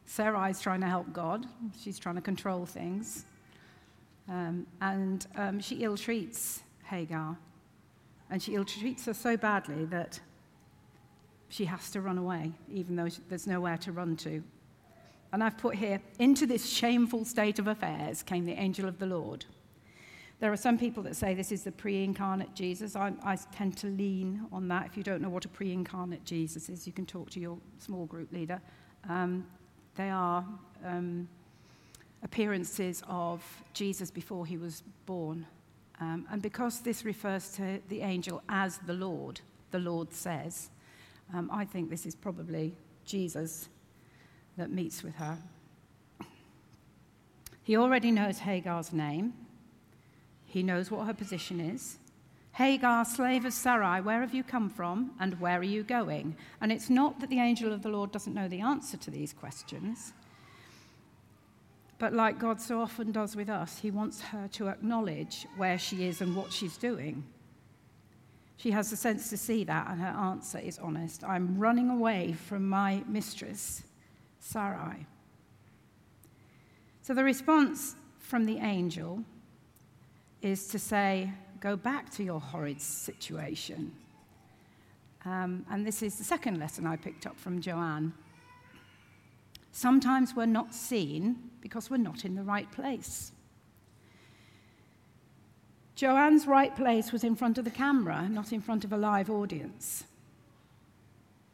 Sarai's 0.07 0.61
trying 0.61 0.81
to 0.81 0.87
help 0.87 1.13
God, 1.13 1.47
she's 1.81 1.99
trying 1.99 2.17
to 2.17 2.21
control 2.21 2.67
things. 2.67 3.25
Um, 4.29 4.67
and 4.81 5.27
um, 5.37 5.61
she 5.61 5.77
ill 5.77 5.97
treats 5.97 6.63
Hagar. 6.85 7.37
And 8.31 8.43
she 8.43 8.55
ill 8.55 8.65
treats 8.65 9.07
her 9.07 9.15
so 9.15 9.37
badly 9.37 9.85
that 9.87 10.21
she 11.49 11.65
has 11.67 11.91
to 11.91 12.01
run 12.01 12.19
away, 12.19 12.53
even 12.71 12.97
though 12.97 13.09
there's 13.29 13.47
nowhere 13.47 13.77
to 13.79 13.93
run 13.93 14.17
to. 14.19 14.43
And 15.33 15.43
I've 15.43 15.59
put 15.59 15.75
here, 15.75 16.01
into 16.19 16.47
this 16.47 16.69
shameful 16.69 17.25
state 17.25 17.59
of 17.59 17.67
affairs 17.67 18.23
came 18.23 18.45
the 18.45 18.53
angel 18.53 18.89
of 18.89 18.99
the 18.99 19.07
Lord. 19.07 19.45
There 20.43 20.53
are 20.53 20.57
some 20.57 20.77
people 20.77 21.05
that 21.05 21.15
say 21.15 21.35
this 21.35 21.53
is 21.53 21.63
the 21.63 21.71
pre 21.71 22.03
incarnate 22.03 22.53
Jesus. 22.53 22.97
I, 22.97 23.13
I, 23.23 23.37
tend 23.53 23.77
to 23.77 23.87
lean 23.87 24.45
on 24.51 24.67
that. 24.67 24.87
If 24.87 24.97
you 24.97 25.05
don't 25.05 25.23
know 25.23 25.29
what 25.29 25.45
a 25.45 25.49
pre 25.49 25.73
incarnate 25.73 26.25
Jesus 26.25 26.69
is, 26.69 26.85
you 26.85 26.93
can 26.93 27.07
talk 27.07 27.31
to 27.31 27.39
your 27.39 27.59
small 27.79 28.07
group 28.07 28.33
leader. 28.33 28.61
Um, 29.09 29.47
they 29.95 30.11
are 30.11 30.45
um, 30.85 31.29
appearances 32.25 33.05
of 33.07 33.41
Jesus 33.73 34.11
before 34.11 34.45
he 34.45 34.57
was 34.57 34.83
born. 35.07 35.47
Um, 36.01 36.27
and 36.29 36.43
because 36.43 36.81
this 36.81 37.05
refers 37.05 37.51
to 37.51 37.79
the 37.89 38.01
angel 38.01 38.43
as 38.49 38.79
the 38.79 38.95
Lord, 38.95 39.41
the 39.71 39.79
Lord 39.79 40.13
says, 40.13 40.71
um, 41.33 41.51
I 41.53 41.65
think 41.65 41.89
this 41.89 42.05
is 42.05 42.17
probably 42.17 42.75
Jesus 43.05 43.69
that 44.57 44.73
meets 44.73 45.05
with 45.05 45.15
her. 45.15 45.39
He 47.63 47.77
already 47.77 48.11
knows 48.11 48.39
Hagar's 48.39 48.93
name, 48.93 49.35
he 50.53 50.63
knows 50.63 50.91
what 50.91 51.07
her 51.07 51.15
position 51.15 51.61
is. 51.61 51.97
Hagar, 52.53 53.07
slave 53.07 53.47
of 53.47 53.55
Sarai, 53.55 54.03
where 54.03 54.21
have 54.21 54.35
you 54.35 54.45
come 54.45 54.69
from 54.69 55.13
and 55.19 55.41
where 55.41 55.59
are 55.59 55.63
you 55.63 55.83
going? 55.83 56.37
And 56.61 56.71
it's 56.71 56.91
not 56.91 57.21
that 57.21 57.31
the 57.31 57.41
angel 57.41 57.73
of 57.73 57.83
the 57.83 57.89
Lord 57.89 58.13
doesn't 58.13 58.35
know 58.35 58.49
the 58.49 58.61
answer 58.61 58.99
to 58.99 59.11
these 59.11 59.33
questions, 59.33 60.13
but 61.99 62.13
like 62.13 62.39
God 62.39 62.61
so 62.61 62.83
often 62.83 63.13
does 63.13 63.35
with 63.35 63.49
us, 63.49 63.79
he 63.79 63.91
wants 63.91 64.21
her 64.21 64.47
to 64.53 64.69
acknowledge 64.69 65.47
where 65.57 65.79
she 65.79 66.05
is 66.07 66.21
and 66.21 66.37
what 66.37 66.53
she's 66.53 66.77
doing. 66.77 67.25
She 68.59 68.73
has 68.73 68.91
the 68.91 68.97
sense 68.97 69.31
to 69.31 69.39
see 69.39 69.65
that, 69.65 69.89
and 69.89 70.03
her 70.03 70.07
answer 70.09 70.59
is 70.59 70.79
honest 70.79 71.25
I'm 71.25 71.59
running 71.59 71.89
away 71.89 72.35
from 72.35 72.69
my 72.69 73.03
mistress, 73.09 73.85
Sarai. 74.39 75.07
So 77.01 77.15
the 77.15 77.25
response 77.25 77.97
from 78.19 78.45
the 78.45 78.59
angel 78.59 79.25
is 80.43 80.67
to 80.69 80.79
say, 80.79 81.33
Go 81.61 81.77
back 81.77 82.11
to 82.15 82.25
your 82.25 82.41
horrid 82.41 82.81
situation. 82.81 83.93
Um, 85.25 85.65
and 85.71 85.87
this 85.87 86.03
is 86.03 86.19
the 86.19 86.25
second 86.25 86.59
lesson 86.59 86.89
I 86.89 86.97
picked 86.97 87.25
up 87.25 87.39
from 87.39 87.61
Joanne. 87.61 88.13
Sometimes 89.71 90.35
we're 90.35 90.47
not 90.47 90.75
seen 90.75 91.37
because 91.61 91.89
we're 91.89 91.99
not 91.99 92.25
in 92.25 92.35
the 92.35 92.43
right 92.43 92.71
place. 92.73 93.31
Joanne's 95.95 96.49
right 96.49 96.75
place 96.75 97.13
was 97.13 97.23
in 97.23 97.37
front 97.37 97.59
of 97.59 97.65
the 97.65 97.71
camera, 97.71 98.29
not 98.29 98.53
in 98.53 98.61
front 98.61 98.85
of 98.85 98.93
a 98.93 98.97
live 98.97 99.31
audience. 99.31 100.03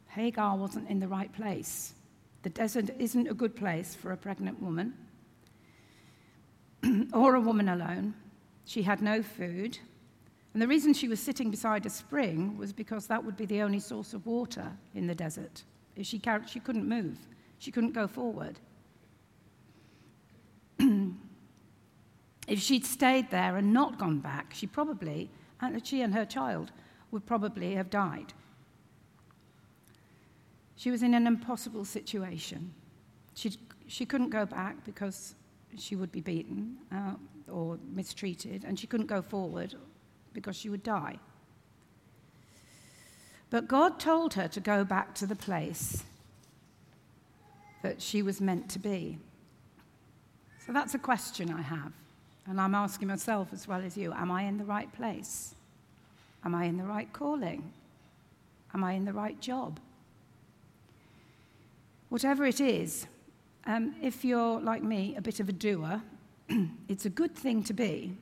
Hagar 0.07 0.57
wasn't 0.57 0.89
in 0.89 0.99
the 0.99 1.07
right 1.07 1.31
place. 1.31 1.93
The 2.41 2.49
desert 2.49 2.89
isn't 2.97 3.27
a 3.27 3.33
good 3.35 3.55
place 3.55 3.93
for 3.93 4.11
a 4.11 4.17
pregnant 4.17 4.59
woman 4.59 4.93
or 7.13 7.35
a 7.35 7.41
woman 7.41 7.69
alone. 7.69 8.15
She 8.69 8.83
had 8.83 9.01
no 9.01 9.23
food. 9.23 9.79
And 10.53 10.61
the 10.61 10.67
reason 10.67 10.93
she 10.93 11.07
was 11.07 11.19
sitting 11.19 11.49
beside 11.49 11.87
a 11.87 11.89
spring 11.89 12.55
was 12.55 12.71
because 12.71 13.07
that 13.07 13.25
would 13.25 13.35
be 13.35 13.47
the 13.47 13.63
only 13.63 13.79
source 13.79 14.13
of 14.13 14.27
water 14.27 14.71
in 14.93 15.07
the 15.07 15.15
desert. 15.15 15.63
If 15.95 16.05
she, 16.05 16.21
she 16.45 16.59
couldn't 16.59 16.87
move, 16.87 17.17
she 17.57 17.71
couldn't 17.71 17.93
go 17.93 18.05
forward. 18.05 18.59
if 22.47 22.59
she'd 22.59 22.85
stayed 22.85 23.31
there 23.31 23.57
and 23.57 23.73
not 23.73 23.97
gone 23.97 24.19
back, 24.19 24.53
she 24.53 24.67
probably, 24.67 25.31
and 25.59 25.83
she 25.83 26.03
and 26.03 26.13
her 26.13 26.25
child, 26.25 26.71
would 27.09 27.25
probably 27.25 27.73
have 27.73 27.89
died. 27.89 28.33
She 30.75 30.91
was 30.91 31.01
in 31.01 31.15
an 31.15 31.25
impossible 31.25 31.85
situation. 31.85 32.71
She, 33.33 33.57
she 33.87 34.05
couldn't 34.05 34.29
go 34.29 34.45
back 34.45 34.85
because 34.85 35.33
she 35.75 35.95
would 35.95 36.11
be 36.11 36.21
beaten 36.21 36.77
uh, 36.91 37.15
or 37.51 37.77
mistreated, 37.93 38.63
and 38.65 38.79
she 38.79 38.87
couldn't 38.87 39.07
go 39.07 39.21
forward 39.21 39.75
because 40.33 40.55
she 40.55 40.69
would 40.69 40.83
die. 40.83 41.19
But 43.49 43.67
God 43.67 43.99
told 43.99 44.35
her 44.35 44.47
to 44.47 44.59
go 44.59 44.83
back 44.83 45.15
to 45.15 45.25
the 45.25 45.35
place 45.35 46.03
that 47.81 48.01
she 48.01 48.21
was 48.21 48.39
meant 48.39 48.69
to 48.69 48.79
be. 48.79 49.17
So 50.65 50.73
that's 50.73 50.93
a 50.93 50.99
question 50.99 51.51
I 51.51 51.61
have. 51.61 51.91
And 52.45 52.59
I'm 52.59 52.75
asking 52.75 53.07
myself 53.07 53.49
as 53.53 53.67
well 53.67 53.81
as 53.81 53.97
you 53.97 54.13
Am 54.13 54.31
I 54.31 54.43
in 54.43 54.57
the 54.57 54.65
right 54.65 54.91
place? 54.93 55.55
Am 56.43 56.55
I 56.55 56.65
in 56.65 56.77
the 56.77 56.83
right 56.83 57.11
calling? 57.11 57.71
Am 58.73 58.83
I 58.83 58.93
in 58.93 59.05
the 59.05 59.13
right 59.13 59.39
job? 59.39 59.79
Whatever 62.09 62.45
it 62.45 62.59
is, 62.59 63.07
um, 63.65 63.95
if 64.01 64.23
you're 64.23 64.59
like 64.59 64.83
me, 64.83 65.15
a 65.15 65.21
bit 65.21 65.39
of 65.39 65.49
a 65.49 65.51
doer, 65.51 66.01
it's 66.87 67.05
a 67.05 67.09
good 67.09 67.35
thing 67.35 67.63
to 67.63 67.73
be. 67.73 68.15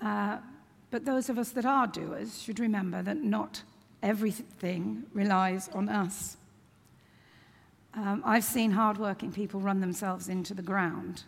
Uh, 0.00 0.38
but 0.90 1.04
those 1.04 1.28
of 1.28 1.38
us 1.38 1.50
that 1.50 1.64
are 1.64 1.86
doers 1.86 2.42
should 2.42 2.60
remember 2.60 3.02
that 3.02 3.16
not 3.22 3.62
everything 4.02 5.04
relies 5.12 5.68
on 5.70 5.88
us. 5.88 6.36
Um, 7.94 8.22
I've 8.24 8.44
seen 8.44 8.72
hardworking 8.72 9.32
people 9.32 9.60
run 9.60 9.80
themselves 9.80 10.28
into 10.28 10.52
the 10.52 10.62
ground 10.62 11.22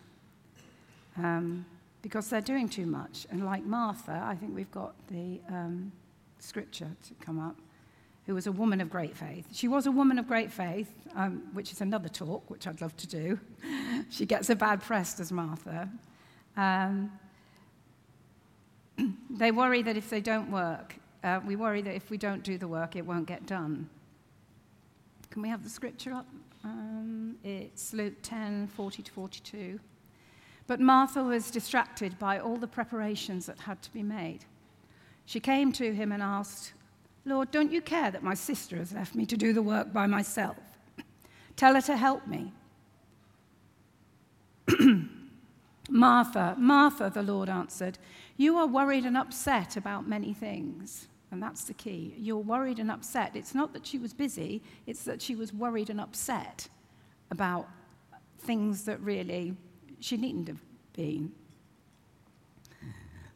um, 1.17 1.65
because 2.01 2.29
they're 2.29 2.41
doing 2.41 2.69
too 2.69 2.85
much. 2.85 3.25
And 3.31 3.45
like 3.45 3.65
Martha, 3.65 4.21
I 4.23 4.35
think 4.35 4.55
we've 4.55 4.71
got 4.71 4.93
the 5.09 5.39
um, 5.49 5.91
scripture 6.39 6.91
to 7.07 7.13
come 7.15 7.39
up, 7.39 7.55
who 8.27 8.35
was 8.35 8.45
a 8.45 8.51
woman 8.51 8.81
of 8.81 8.89
great 8.89 9.15
faith. 9.15 9.47
She 9.53 9.69
was 9.69 9.87
a 9.87 9.91
woman 9.91 10.19
of 10.19 10.27
great 10.27 10.51
faith, 10.51 10.91
um, 11.15 11.43
which 11.53 11.71
is 11.71 11.79
another 11.79 12.09
talk, 12.09 12.47
which 12.49 12.67
I'd 12.67 12.81
love 12.81 12.95
to 12.97 13.07
do. 13.07 13.39
she 14.09 14.25
gets 14.25 14.49
a 14.49 14.55
bad 14.55 14.81
press, 14.81 15.17
as 15.19 15.31
Martha. 15.31 15.89
Um, 16.57 17.11
they 19.29 19.51
worry 19.51 19.81
that 19.81 19.95
if 19.95 20.09
they 20.09 20.19
don't 20.19 20.51
work, 20.51 20.95
uh, 21.23 21.39
we 21.45 21.55
worry 21.55 21.81
that 21.81 21.95
if 21.95 22.09
we 22.09 22.17
don't 22.17 22.43
do 22.43 22.57
the 22.57 22.67
work, 22.67 22.97
it 22.97 23.05
won't 23.05 23.27
get 23.27 23.45
done. 23.45 23.89
Can 25.29 25.41
we 25.41 25.47
have 25.47 25.63
the 25.63 25.69
scripture 25.69 26.13
up? 26.13 26.27
Um, 26.65 27.37
it's 27.45 27.93
Luke 27.93 28.15
10 28.23 28.67
40 28.67 29.03
to 29.03 29.11
42. 29.11 29.79
But 30.67 30.81
Martha 30.81 31.23
was 31.23 31.49
distracted 31.49 32.19
by 32.19 32.39
all 32.39 32.57
the 32.57 32.67
preparations 32.67 33.45
that 33.45 33.59
had 33.59 33.81
to 33.83 33.93
be 33.93 34.03
made. 34.03 34.43
She 35.25 35.39
came 35.39 35.71
to 35.73 35.93
him 35.93 36.11
and 36.11 36.21
asked, 36.21 36.73
Lord, 37.27 37.51
don't 37.51 37.71
you 37.71 37.81
care 37.81 38.09
that 38.09 38.23
my 38.23 38.33
sister 38.33 38.77
has 38.77 38.93
left 38.93 39.13
me 39.13 39.25
to 39.25 39.35
do 39.35 39.51
the 39.51 39.61
work 39.61 39.91
by 39.91 40.07
myself? 40.07 40.57
Tell 41.57 41.75
her 41.75 41.81
to 41.81 41.97
help 41.97 42.25
me. 42.25 42.53
Martha, 45.89 46.55
Martha, 46.57 47.11
the 47.13 47.23
Lord 47.23 47.49
answered, 47.49 47.97
you 48.37 48.57
are 48.57 48.67
worried 48.67 49.05
and 49.05 49.17
upset 49.17 49.75
about 49.75 50.07
many 50.07 50.33
things. 50.33 51.07
And 51.31 51.43
that's 51.43 51.65
the 51.65 51.73
key. 51.73 52.13
You're 52.17 52.37
worried 52.37 52.79
and 52.79 52.89
upset. 52.89 53.35
It's 53.35 53.53
not 53.53 53.73
that 53.73 53.85
she 53.85 53.97
was 53.97 54.13
busy, 54.13 54.63
it's 54.85 55.03
that 55.03 55.21
she 55.21 55.35
was 55.35 55.51
worried 55.51 55.89
and 55.89 55.99
upset 55.99 56.69
about 57.29 57.67
things 58.39 58.85
that 58.85 59.01
really 59.01 59.53
she 59.99 60.15
needn't 60.15 60.47
have 60.47 60.61
been. 60.93 61.33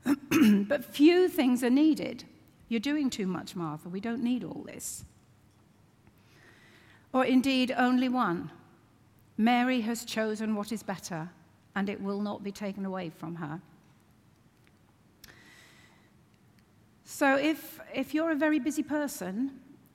but 0.67 0.85
few 0.85 1.27
things 1.27 1.63
are 1.63 1.69
needed. 1.69 2.23
You're 2.71 2.79
doing 2.79 3.09
too 3.09 3.27
much, 3.27 3.53
Martha. 3.53 3.89
We 3.89 3.99
don't 3.99 4.23
need 4.23 4.45
all 4.45 4.63
this. 4.65 5.03
Or 7.11 7.25
indeed, 7.25 7.73
only 7.77 8.07
one. 8.07 8.49
Mary 9.37 9.81
has 9.81 10.05
chosen 10.05 10.55
what 10.55 10.71
is 10.71 10.81
better, 10.81 11.29
and 11.75 11.89
it 11.89 11.99
will 11.99 12.21
not 12.21 12.45
be 12.45 12.51
taken 12.53 12.85
away 12.85 13.09
from 13.09 13.35
her. 13.35 13.59
So, 17.03 17.35
if, 17.35 17.81
if 17.93 18.13
you're 18.13 18.31
a 18.31 18.35
very 18.35 18.57
busy 18.57 18.83
person, 18.83 19.51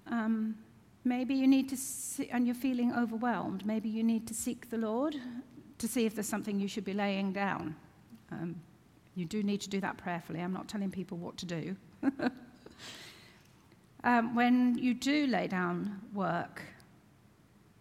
um, 0.08 0.54
maybe 1.02 1.32
you 1.32 1.46
need 1.46 1.70
to, 1.70 1.78
see, 1.78 2.28
and 2.28 2.44
you're 2.44 2.54
feeling 2.54 2.92
overwhelmed, 2.92 3.64
maybe 3.64 3.88
you 3.88 4.02
need 4.02 4.26
to 4.26 4.34
seek 4.34 4.68
the 4.68 4.76
Lord 4.76 5.16
to 5.78 5.88
see 5.88 6.04
if 6.04 6.14
there's 6.14 6.28
something 6.28 6.60
you 6.60 6.68
should 6.68 6.84
be 6.84 6.92
laying 6.92 7.32
down. 7.32 7.74
Um, 8.30 8.60
you 9.14 9.24
do 9.24 9.42
need 9.42 9.62
to 9.62 9.70
do 9.70 9.80
that 9.80 9.96
prayerfully. 9.96 10.40
I'm 10.40 10.52
not 10.52 10.68
telling 10.68 10.90
people 10.90 11.16
what 11.16 11.38
to 11.38 11.46
do. 11.46 11.74
um, 14.04 14.34
when 14.34 14.76
you 14.78 14.94
do 14.94 15.26
lay 15.26 15.46
down 15.46 16.00
work, 16.14 16.62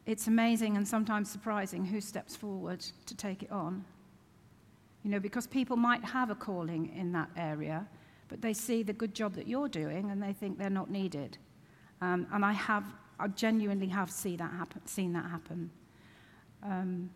it's 0.05 0.27
amazing 0.27 0.77
and 0.77 0.87
sometimes 0.87 1.29
surprising 1.29 1.85
who 1.85 1.99
steps 1.99 2.35
forward 2.35 2.85
to 3.05 3.15
take 3.15 3.43
it 3.43 3.51
on. 3.51 3.85
You 5.03 5.11
know, 5.11 5.19
because 5.19 5.45
people 5.45 5.77
might 5.77 6.03
have 6.03 6.29
a 6.29 6.35
calling 6.35 6.91
in 6.95 7.11
that 7.11 7.29
area, 7.37 7.87
but 8.27 8.41
they 8.41 8.53
see 8.53 8.81
the 8.81 8.93
good 8.93 9.13
job 9.13 9.35
that 9.35 9.47
you're 9.47 9.69
doing 9.69 10.11
and 10.11 10.21
they 10.21 10.33
think 10.33 10.57
they're 10.57 10.69
not 10.69 10.89
needed. 10.89 11.37
Um, 12.01 12.27
and 12.33 12.43
I 12.43 12.53
have, 12.53 12.85
I 13.19 13.27
genuinely 13.27 13.87
have 13.87 14.09
see 14.09 14.35
that 14.35 14.51
happen, 14.51 14.85
seen 14.85 15.13
that 15.13 15.29
happen. 15.29 15.69
Um, 16.63 17.09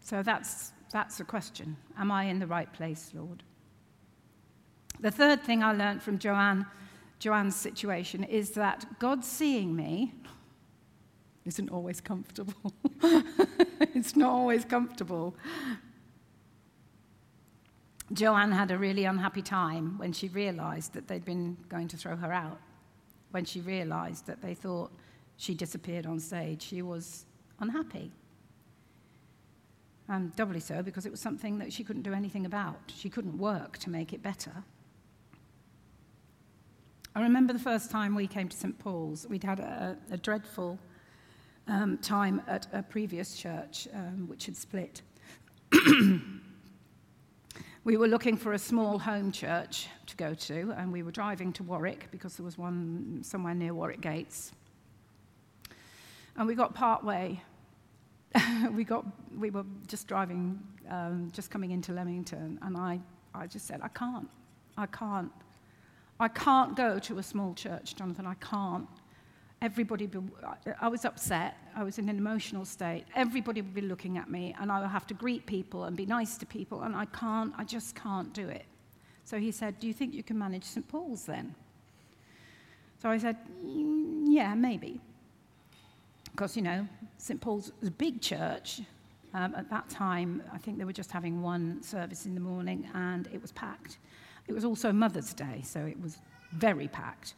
so 0.00 0.22
that's, 0.22 0.72
that's 0.90 1.20
a 1.20 1.24
question. 1.24 1.76
Am 1.96 2.10
I 2.10 2.24
in 2.24 2.38
the 2.38 2.46
right 2.46 2.72
place, 2.72 3.12
Lord? 3.14 3.42
The 5.00 5.10
third 5.10 5.42
thing 5.42 5.62
I 5.62 5.72
learned 5.72 6.02
from 6.02 6.18
Joanne, 6.18 6.66
Joanne's 7.18 7.56
situation 7.56 8.24
is 8.24 8.50
that 8.50 8.86
God 8.98 9.24
seeing 9.24 9.74
me 9.74 10.12
isn't 11.44 11.70
always 11.70 12.00
comfortable. 12.00 12.72
it's 13.94 14.16
not 14.16 14.30
always 14.30 14.64
comfortable. 14.64 15.34
Joanne 18.12 18.52
had 18.52 18.70
a 18.70 18.76
really 18.76 19.04
unhappy 19.04 19.42
time 19.42 19.96
when 19.98 20.12
she 20.12 20.28
realized 20.28 20.92
that 20.94 21.06
they'd 21.06 21.24
been 21.24 21.56
going 21.68 21.88
to 21.88 21.96
throw 21.96 22.16
her 22.16 22.32
out. 22.32 22.60
When 23.30 23.44
she 23.44 23.60
realized 23.60 24.26
that 24.26 24.42
they 24.42 24.54
thought 24.54 24.90
she 25.36 25.54
disappeared 25.54 26.06
on 26.06 26.18
stage, 26.18 26.62
she 26.62 26.82
was 26.82 27.24
unhappy. 27.60 28.10
And 30.10 30.34
doubly 30.34 30.58
so 30.58 30.82
because 30.82 31.06
it 31.06 31.10
was 31.12 31.20
something 31.20 31.58
that 31.58 31.72
she 31.72 31.84
couldn't 31.84 32.02
do 32.02 32.12
anything 32.12 32.44
about. 32.44 32.80
She 32.88 33.08
couldn't 33.08 33.38
work 33.38 33.78
to 33.78 33.90
make 33.90 34.12
it 34.12 34.22
better. 34.22 34.64
I 37.14 37.22
remember 37.22 37.52
the 37.52 37.60
first 37.60 37.92
time 37.92 38.16
we 38.16 38.26
came 38.26 38.48
to 38.48 38.56
St. 38.56 38.76
Paul's, 38.76 39.24
we'd 39.28 39.44
had 39.44 39.60
a, 39.60 39.96
a 40.10 40.16
dreadful 40.16 40.80
um, 41.68 41.96
time 41.98 42.42
at 42.48 42.66
a 42.72 42.82
previous 42.82 43.36
church 43.36 43.86
um, 43.94 44.26
which 44.26 44.46
had 44.46 44.56
split. 44.56 45.02
we 47.84 47.96
were 47.96 48.08
looking 48.08 48.36
for 48.36 48.54
a 48.54 48.58
small 48.58 48.98
home 48.98 49.30
church 49.30 49.86
to 50.06 50.16
go 50.16 50.34
to, 50.34 50.74
and 50.76 50.92
we 50.92 51.04
were 51.04 51.12
driving 51.12 51.52
to 51.52 51.62
Warwick 51.62 52.08
because 52.10 52.36
there 52.36 52.44
was 52.44 52.58
one 52.58 53.20
somewhere 53.22 53.54
near 53.54 53.74
Warwick 53.74 54.00
Gates. 54.00 54.50
And 56.36 56.48
we 56.48 56.56
got 56.56 56.74
part 56.74 57.04
way. 57.04 57.42
we, 58.72 58.84
got, 58.84 59.04
we 59.38 59.50
were 59.50 59.64
just 59.86 60.06
driving, 60.06 60.60
um, 60.88 61.30
just 61.32 61.50
coming 61.50 61.70
into 61.70 61.92
Leamington, 61.92 62.58
and 62.62 62.76
I, 62.76 63.00
I 63.34 63.46
just 63.46 63.66
said, 63.66 63.80
I 63.82 63.88
can't. 63.88 64.28
I 64.76 64.86
can't. 64.86 65.32
I 66.18 66.28
can't 66.28 66.76
go 66.76 66.98
to 66.98 67.18
a 67.18 67.22
small 67.22 67.54
church, 67.54 67.96
Jonathan. 67.96 68.26
I 68.26 68.34
can't 68.34 68.88
everybody, 69.62 70.06
be, 70.06 70.18
I 70.80 70.88
was 70.88 71.04
upset, 71.04 71.56
I 71.76 71.84
was 71.84 71.98
in 71.98 72.08
an 72.08 72.16
emotional 72.16 72.64
state. 72.64 73.04
Everybody 73.14 73.60
would 73.60 73.74
be 73.74 73.82
looking 73.82 74.16
at 74.18 74.30
me, 74.30 74.54
and 74.60 74.72
I 74.72 74.80
would 74.80 74.90
have 74.90 75.06
to 75.08 75.14
greet 75.14 75.46
people 75.46 75.84
and 75.84 75.96
be 75.96 76.06
nice 76.06 76.38
to 76.38 76.46
people, 76.46 76.82
and 76.82 76.96
I 76.96 77.04
can't, 77.06 77.52
I 77.58 77.64
just 77.64 77.94
can't 77.94 78.32
do 78.32 78.48
it. 78.48 78.64
So 79.24 79.38
he 79.38 79.50
said, 79.50 79.78
Do 79.78 79.86
you 79.86 79.92
think 79.92 80.14
you 80.14 80.22
can 80.22 80.38
manage 80.38 80.64
St. 80.64 80.86
Paul's 80.88 81.24
then? 81.24 81.54
So 83.02 83.10
I 83.10 83.18
said, 83.18 83.36
mm, 83.64 84.24
Yeah, 84.26 84.54
maybe. 84.54 85.00
Because, 86.40 86.56
you 86.56 86.62
know, 86.62 86.88
St. 87.18 87.38
Paul's 87.38 87.70
was 87.80 87.88
a 87.90 87.92
big 87.92 88.22
church. 88.22 88.80
Um, 89.34 89.54
at 89.54 89.68
that 89.68 89.90
time, 89.90 90.42
I 90.50 90.56
think 90.56 90.78
they 90.78 90.86
were 90.86 90.92
just 90.94 91.12
having 91.12 91.42
one 91.42 91.82
service 91.82 92.24
in 92.24 92.34
the 92.34 92.40
morning, 92.40 92.88
and 92.94 93.26
it 93.26 93.42
was 93.42 93.52
packed. 93.52 93.98
It 94.48 94.54
was 94.54 94.64
also 94.64 94.90
Mother's 94.90 95.34
Day, 95.34 95.60
so 95.62 95.80
it 95.80 96.00
was 96.00 96.16
very 96.52 96.88
packed. 96.88 97.34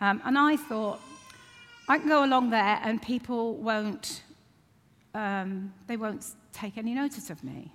Um, 0.00 0.22
and 0.24 0.38
I 0.38 0.56
thought, 0.56 1.00
I 1.88 1.98
can 1.98 2.06
go 2.06 2.24
along 2.24 2.50
there 2.50 2.78
and 2.84 3.02
people 3.02 3.56
won't, 3.56 4.22
um, 5.12 5.74
they 5.88 5.96
won't 5.96 6.24
take 6.52 6.78
any 6.78 6.94
notice 6.94 7.30
of 7.30 7.42
me. 7.42 7.72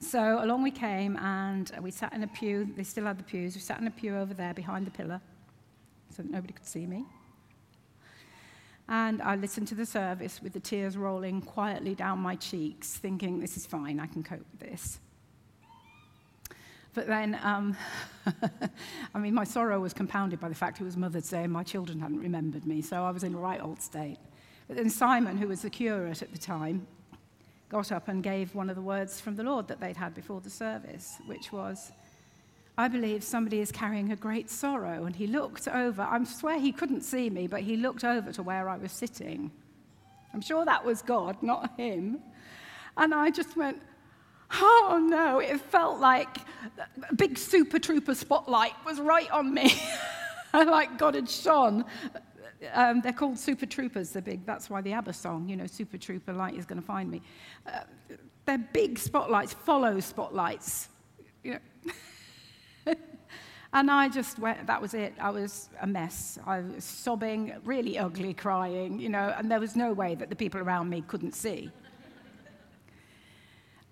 So 0.00 0.42
along 0.42 0.62
we 0.62 0.70
came 0.70 1.18
and 1.18 1.70
we 1.82 1.90
sat 1.90 2.14
in 2.14 2.22
a 2.22 2.28
pew. 2.28 2.72
They 2.74 2.84
still 2.84 3.04
had 3.04 3.18
the 3.18 3.24
pews. 3.24 3.54
We 3.54 3.60
sat 3.60 3.82
in 3.82 3.86
a 3.86 3.90
pew 3.90 4.16
over 4.16 4.32
there 4.32 4.54
behind 4.54 4.86
the 4.86 4.90
pillar 4.90 5.20
so 6.08 6.22
that 6.22 6.30
nobody 6.32 6.54
could 6.54 6.66
see 6.66 6.86
me. 6.86 7.04
And 8.88 9.22
I 9.22 9.36
listened 9.36 9.68
to 9.68 9.74
the 9.74 9.86
service 9.86 10.40
with 10.42 10.52
the 10.52 10.60
tears 10.60 10.96
rolling 10.96 11.40
quietly 11.40 11.94
down 11.94 12.18
my 12.18 12.36
cheeks, 12.36 12.96
thinking, 12.96 13.40
this 13.40 13.56
is 13.56 13.64
fine, 13.64 14.00
I 14.00 14.06
can 14.06 14.22
cope 14.22 14.44
with 14.50 14.60
this. 14.60 15.00
But 16.94 17.06
then, 17.06 17.38
um, 17.42 17.76
I 19.14 19.18
mean, 19.18 19.34
my 19.34 19.44
sorrow 19.44 19.80
was 19.80 19.94
compounded 19.94 20.40
by 20.40 20.48
the 20.48 20.54
fact 20.54 20.80
it 20.80 20.84
was 20.84 20.96
Mother's 20.96 21.30
Day 21.30 21.44
and 21.44 21.52
my 21.52 21.62
children 21.62 22.00
hadn't 22.00 22.20
remembered 22.20 22.66
me, 22.66 22.82
so 22.82 23.04
I 23.04 23.10
was 23.10 23.24
in 23.24 23.34
a 23.34 23.38
right 23.38 23.62
old 23.62 23.80
state. 23.80 24.18
But 24.68 24.76
then 24.76 24.90
Simon, 24.90 25.38
who 25.38 25.48
was 25.48 25.62
the 25.62 25.70
curate 25.70 26.22
at 26.22 26.32
the 26.32 26.38
time, 26.38 26.86
got 27.70 27.90
up 27.92 28.08
and 28.08 28.22
gave 28.22 28.54
one 28.54 28.68
of 28.68 28.76
the 28.76 28.82
words 28.82 29.20
from 29.20 29.36
the 29.36 29.42
Lord 29.42 29.68
that 29.68 29.80
they'd 29.80 29.96
had 29.96 30.14
before 30.14 30.42
the 30.42 30.50
service, 30.50 31.16
which 31.26 31.50
was, 31.50 31.92
I 32.78 32.88
believe 32.88 33.22
somebody 33.22 33.60
is 33.60 33.70
carrying 33.70 34.12
a 34.12 34.16
great 34.16 34.48
sorrow. 34.48 35.04
And 35.04 35.14
he 35.14 35.26
looked 35.26 35.68
over, 35.68 36.02
I 36.02 36.22
swear 36.24 36.58
he 36.58 36.72
couldn't 36.72 37.02
see 37.02 37.28
me, 37.28 37.46
but 37.46 37.60
he 37.60 37.76
looked 37.76 38.04
over 38.04 38.32
to 38.32 38.42
where 38.42 38.68
I 38.68 38.76
was 38.76 38.92
sitting. 38.92 39.50
I'm 40.32 40.40
sure 40.40 40.64
that 40.64 40.84
was 40.84 41.02
God, 41.02 41.42
not 41.42 41.76
him. 41.76 42.20
And 42.96 43.14
I 43.14 43.30
just 43.30 43.56
went, 43.56 43.80
Oh 44.54 45.00
no, 45.02 45.38
it 45.38 45.60
felt 45.60 45.98
like 45.98 46.36
a 47.08 47.14
big 47.14 47.38
super 47.38 47.78
trooper 47.78 48.14
spotlight 48.14 48.72
was 48.84 49.00
right 49.00 49.30
on 49.30 49.52
me. 49.52 49.72
like 50.54 50.98
God 50.98 51.14
had 51.14 51.28
shone. 51.28 51.84
Um, 52.74 53.00
they're 53.00 53.12
called 53.12 53.38
super 53.38 53.66
troopers, 53.66 54.10
they're 54.10 54.22
big. 54.22 54.44
That's 54.44 54.70
why 54.70 54.82
the 54.82 54.92
ABBA 54.92 55.14
song, 55.14 55.48
you 55.48 55.56
know, 55.56 55.66
super 55.66 55.98
trooper 55.98 56.32
light 56.32 56.54
is 56.54 56.66
going 56.66 56.80
to 56.80 56.86
find 56.86 57.10
me. 57.10 57.22
Uh, 57.66 57.80
they're 58.44 58.58
big 58.72 58.98
spotlights, 58.98 59.54
follow 59.54 59.98
spotlights. 60.00 60.88
You 61.42 61.54
know. 61.54 61.92
and 63.72 63.90
I 63.90 64.08
just 64.08 64.38
went, 64.38 64.66
that 64.66 64.82
was 64.82 64.92
it. 64.92 65.14
I 65.18 65.30
was 65.30 65.70
a 65.80 65.86
mess. 65.86 66.38
I 66.46 66.60
was 66.60 66.84
sobbing, 66.84 67.54
really 67.64 67.98
ugly, 67.98 68.34
crying, 68.34 68.98
you 69.00 69.08
know, 69.08 69.34
and 69.36 69.50
there 69.50 69.60
was 69.60 69.76
no 69.76 69.92
way 69.92 70.14
that 70.14 70.28
the 70.28 70.36
people 70.36 70.60
around 70.60 70.90
me 70.90 71.02
couldn't 71.08 71.34
see. 71.34 71.70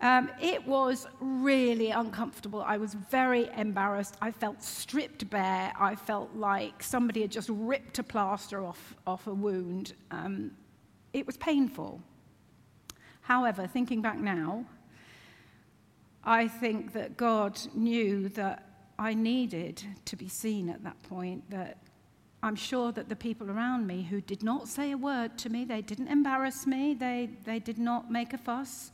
Um, 0.03 0.31
it 0.41 0.67
was 0.67 1.07
really 1.21 1.91
uncomfortable. 1.91 2.63
I 2.63 2.79
was 2.79 2.95
very 2.95 3.51
embarrassed. 3.57 4.17
I 4.23 4.31
felt 4.31 4.63
stripped 4.63 5.29
bare. 5.29 5.73
I 5.79 5.95
felt 5.95 6.35
like 6.35 6.83
somebody 6.83 7.21
had 7.21 7.31
just 7.31 7.51
ripped 7.51 7.99
a 7.99 8.03
plaster 8.03 8.65
off, 8.65 8.95
off 9.07 9.27
a 9.27 9.35
wound. 9.35 9.93
Um, 10.11 10.53
it 11.13 11.27
was 11.27 11.37
painful. 11.37 12.03
However, 13.23 13.67
thinking 13.67 14.01
back 14.01 14.19
now, 14.19 14.65
I 16.25 16.49
think 16.49 16.93
that 16.95 17.17
God 17.19 17.61
knew 17.75 18.31
that 18.31 18.70
I 19.01 19.15
needed 19.15 19.83
to 20.05 20.15
be 20.15 20.29
seen 20.29 20.69
at 20.69 20.85
that 20.85 21.03
point, 21.05 21.51
that 21.51 21.79
I'm 22.43 22.55
sure 22.55 22.93
that 22.93 23.09
the 23.09 23.17
people 23.17 23.51
around 23.51 23.87
me 23.87 24.03
who 24.03 24.21
did 24.21 24.43
not 24.43 24.69
say 24.69 24.91
a 24.91 24.97
word 24.99 25.39
to 25.39 25.49
me, 25.49 25.65
they 25.65 25.81
didn't 25.81 26.09
embarrass 26.09 26.67
me, 26.67 26.93
they, 26.93 27.31
they 27.47 27.61
did 27.61 27.79
not 27.79 28.11
make 28.11 28.35
a 28.35 28.39
fuss, 28.39 28.93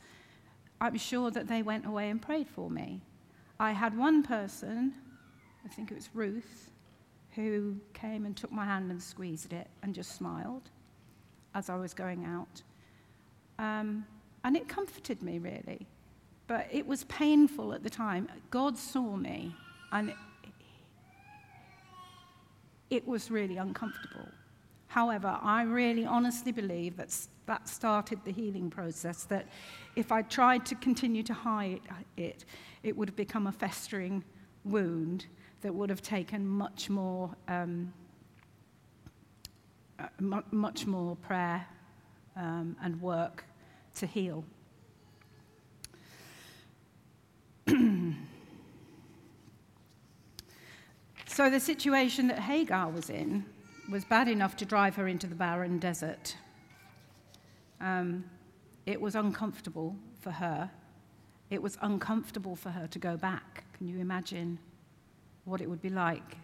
I'm 0.79 0.97
sure 0.97 1.29
that 1.31 1.49
they 1.49 1.61
went 1.61 1.85
away 1.85 2.09
and 2.09 2.21
prayed 2.21 2.47
for 2.47 2.69
me. 2.69 3.01
I 3.59 3.73
had 3.73 3.97
one 3.97 4.23
person, 4.23 4.93
I 5.65 5.67
think 5.67 5.91
it 5.91 5.95
was 5.95 6.09
Ruth, 6.13 6.71
who 7.31 7.75
came 7.93 8.25
and 8.25 8.35
took 8.35 8.51
my 8.51 8.63
hand 8.63 8.89
and 8.89 9.03
squeezed 9.03 9.51
it 9.51 9.67
and 9.83 9.93
just 9.93 10.15
smiled 10.15 10.69
as 11.53 11.69
I 11.69 11.75
was 11.75 11.93
going 11.93 12.23
out. 12.23 12.61
Um, 13.59 14.05
and 14.45 14.55
it 14.55 14.69
comforted 14.69 15.21
me, 15.21 15.37
really. 15.37 15.85
But 16.47 16.69
it 16.71 16.87
was 16.87 17.03
painful 17.05 17.73
at 17.73 17.83
the 17.83 17.89
time. 17.89 18.29
God 18.51 18.77
saw 18.77 19.17
me, 19.17 19.53
and 19.91 20.13
it 22.89 23.07
was 23.07 23.29
really 23.29 23.57
uncomfortable. 23.57 24.27
However, 24.87 25.37
I 25.41 25.63
really 25.63 26.05
honestly 26.05 26.51
believe 26.51 26.97
that 26.97 27.15
that 27.45 27.67
started 27.67 28.19
the 28.23 28.31
healing 28.31 28.69
process, 28.69 29.23
that 29.25 29.47
if 29.95 30.11
I 30.11 30.21
tried 30.21 30.65
to 30.67 30.75
continue 30.75 31.23
to 31.23 31.33
hide 31.33 31.81
it, 32.15 32.45
it 32.83 32.95
would 32.95 33.09
have 33.09 33.15
become 33.15 33.47
a 33.47 33.51
festering 33.51 34.23
wound 34.63 35.27
that 35.61 35.73
would 35.73 35.89
have 35.89 36.01
taken 36.01 36.47
much 36.47 36.89
more, 36.89 37.35
um, 37.47 37.93
uh, 39.99 40.41
much 40.51 40.85
more 40.85 41.15
prayer 41.15 41.65
um, 42.35 42.75
and 42.81 43.01
work 43.01 43.45
to 43.95 44.05
heal. 44.05 44.45
So 51.37 51.51
the 51.51 51.59
situation 51.59 52.27
that 52.29 52.39
Hagar 52.39 52.89
was 52.89 53.11
in 53.11 53.45
was 53.91 54.03
bad 54.03 54.27
enough 54.27 54.55
to 54.55 54.65
drive 54.65 54.95
her 54.95 55.07
into 55.07 55.27
the 55.27 55.35
barren 55.35 55.77
desert. 55.77 56.35
Um, 57.79 58.23
it 58.87 58.99
was 58.99 59.13
uncomfortable 59.13 59.95
for 60.19 60.31
her. 60.31 60.71
It 61.51 61.61
was 61.61 61.77
uncomfortable 61.83 62.55
for 62.55 62.71
her 62.71 62.87
to 62.87 62.97
go 62.97 63.17
back. 63.17 63.65
Can 63.77 63.87
you 63.87 63.99
imagine 63.99 64.57
what 65.45 65.61
it 65.61 65.69
would 65.69 65.79
be 65.79 65.91
like? 65.91 66.37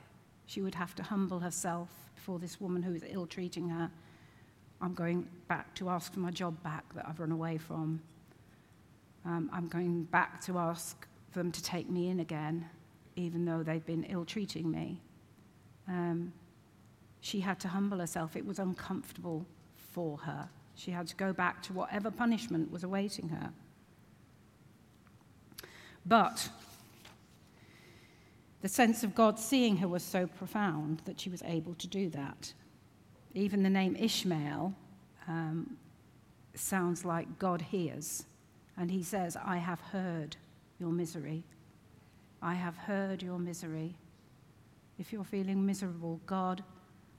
She 0.45 0.62
would 0.62 0.75
have 0.75 0.93
to 0.93 1.01
humble 1.01 1.39
herself 1.39 1.89
before 2.13 2.38
this 2.38 2.62
woman 2.62 2.84
who 2.84 2.93
was 2.93 3.01
ill 3.08 3.25
treating 3.25 3.69
her. 3.69 3.89
I'm 4.79 4.93
going 4.93 5.27
back 5.47 5.73
to 5.77 5.89
ask 5.89 6.13
for 6.13 6.19
my 6.19 6.29
job 6.29 6.62
back 6.62 6.93
that 6.93 7.08
I've 7.10 7.19
run 7.19 7.32
away 7.32 7.58
from. 7.58 7.99
Um, 9.25 9.49
I'm 9.51 9.69
going 9.69 10.03
back 10.03 10.39
to 10.41 10.60
ask 10.60 11.08
them 11.34 11.51
to 11.51 11.63
take 11.63 11.89
me 11.89 12.10
in 12.10 12.19
again, 12.19 12.69
even 13.15 13.45
though 13.45 13.63
they've 13.63 13.86
been 13.86 14.04
ill 14.06 14.26
treating 14.26 14.69
me. 14.69 15.02
Um, 15.88 16.34
she 17.21 17.39
had 17.39 17.60
to 17.62 17.67
humble 17.67 17.99
herself. 17.99 18.36
It 18.36 18.45
was 18.45 18.60
uncomfortable 18.60 19.45
for 19.91 20.17
her. 20.17 20.49
She 20.76 20.91
had 20.91 21.08
to 21.08 21.15
go 21.15 21.34
back 21.34 21.62
to 21.63 21.73
whatever 21.73 22.12
punishment 22.12 22.71
was 22.71 22.84
awaiting 22.84 23.30
her. 23.30 23.52
But 26.06 26.49
the 28.62 28.69
sense 28.69 29.04
of 29.04 29.15
God 29.15 29.39
seeing 29.39 29.78
her 29.78 29.88
was 29.88 30.04
so 30.04 30.28
profound 30.28 31.02
that 31.06 31.19
she 31.19 31.30
was 31.30 31.43
able 31.43 31.76
to 31.76 31.88
do 31.88 32.10
that. 32.10 32.54
Even 33.34 33.63
the 33.63 33.69
name 33.69 33.95
Ishmael 33.95 34.73
um, 35.28 35.78
sounds 36.56 37.06
like 37.06 37.39
God 37.39 37.62
hears. 37.62 38.26
And 38.78 38.89
he 38.89 39.04
says, 39.04 39.38
I 39.43 39.58
have 39.58 39.80
heard 39.80 40.36
your 40.80 40.89
misery. 40.89 41.43
I 42.43 42.56
have 42.56 42.75
heard 42.75 43.23
your 43.23 43.39
misery. 43.39 43.95
If 44.99 45.13
you're 45.13 45.23
feeling 45.23 45.65
miserable, 45.65 46.19
God 46.25 46.62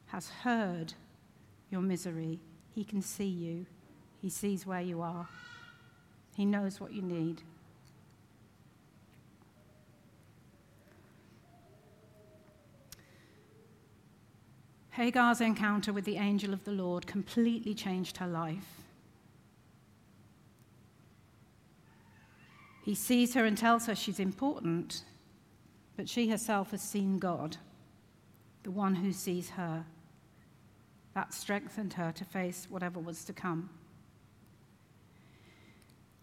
has 0.09 0.29
heard 0.29 0.93
your 1.71 1.81
misery. 1.81 2.41
He 2.75 2.85
can 2.85 3.01
see 3.01 3.25
you, 3.25 3.65
He 4.21 4.29
sees 4.29 4.67
where 4.67 4.83
you 4.83 5.01
are, 5.01 5.27
He 6.37 6.45
knows 6.45 6.79
what 6.79 6.93
you 6.93 7.01
need. 7.01 7.41
Hagar's 14.91 15.41
encounter 15.41 15.93
with 15.93 16.05
the 16.05 16.19
angel 16.19 16.53
of 16.53 16.65
the 16.65 16.71
Lord 16.71 17.07
completely 17.07 17.75
changed 17.75 18.19
her 18.19 18.29
life. 18.29 18.83
He 22.85 22.95
sees 22.95 23.33
her 23.33 23.47
and 23.47 23.57
tells 23.57 23.87
her 23.87 23.95
she's 23.95 24.21
important, 24.21 25.03
but 25.97 26.09
she 26.09 26.29
herself 26.29 26.71
has 26.73 26.83
seen 26.83 27.19
God, 27.19 27.57
the 28.63 28.71
one 28.71 28.95
who 28.95 29.13
sees 29.13 29.51
her. 29.51 29.85
That 31.15 31.33
strengthened 31.33 31.93
her 31.95 32.13
to 32.13 32.25
face 32.25 32.67
whatever 32.69 32.99
was 32.99 33.25
to 33.25 33.33
come. 33.33 33.71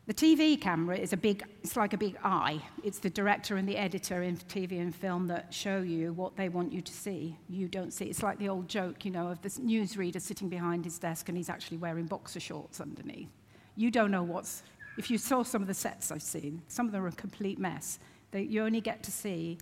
The 0.08 0.14
TV 0.14 0.60
camera 0.60 0.98
is 0.98 1.14
a 1.14 1.18
big, 1.18 1.44
it's 1.64 1.78
like 1.78 1.94
a 1.94 1.98
big 1.98 2.18
eye. 2.24 2.62
It's 2.84 3.00
the 3.00 3.10
director 3.10 3.56
and 3.56 3.70
the 3.70 3.78
editor 3.78 4.24
in 4.24 4.36
TV 4.36 4.82
and 4.82 4.94
film 4.94 5.28
that 5.28 5.54
show 5.54 5.82
you 5.82 6.12
what 6.14 6.36
they 6.36 6.50
want 6.50 6.74
you 6.74 6.82
to 6.82 6.92
see. 6.92 7.38
You 7.48 7.68
don't 7.68 7.94
see. 7.94 8.06
It's 8.06 8.24
like 8.24 8.40
the 8.40 8.50
old 8.50 8.68
joke, 8.68 9.06
you 9.06 9.12
know, 9.12 9.28
of 9.28 9.42
this 9.42 9.60
newsreader 9.60 10.20
sitting 10.20 10.50
behind 10.50 10.84
his 10.84 10.98
desk 10.98 11.30
and 11.30 11.38
he's 11.38 11.50
actually 11.50 11.78
wearing 11.78 12.08
boxer 12.08 12.40
shorts 12.40 12.82
underneath. 12.82 13.30
You 13.76 13.92
don't 13.92 14.12
know 14.12 14.24
what's, 14.24 14.64
if 14.98 15.10
you 15.10 15.18
saw 15.18 15.44
some 15.44 15.62
of 15.62 15.68
the 15.68 15.74
sets 15.74 16.12
I've 16.12 16.24
seen, 16.24 16.62
some 16.68 16.88
of 16.88 16.92
them 16.92 17.06
are 17.06 17.08
a 17.08 17.14
complete 17.14 17.60
mess. 17.60 18.00
They, 18.32 18.44
you 18.44 18.64
only 18.64 18.82
get 18.82 19.04
to 19.04 19.12
see 19.12 19.58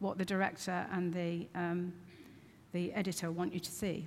what 0.00 0.18
the 0.18 0.24
director 0.24 0.86
and 0.92 1.12
the, 1.12 1.48
um, 1.54 1.92
the 2.72 2.92
editor 2.92 3.30
want 3.30 3.54
you 3.54 3.60
to 3.60 3.70
see. 3.70 4.06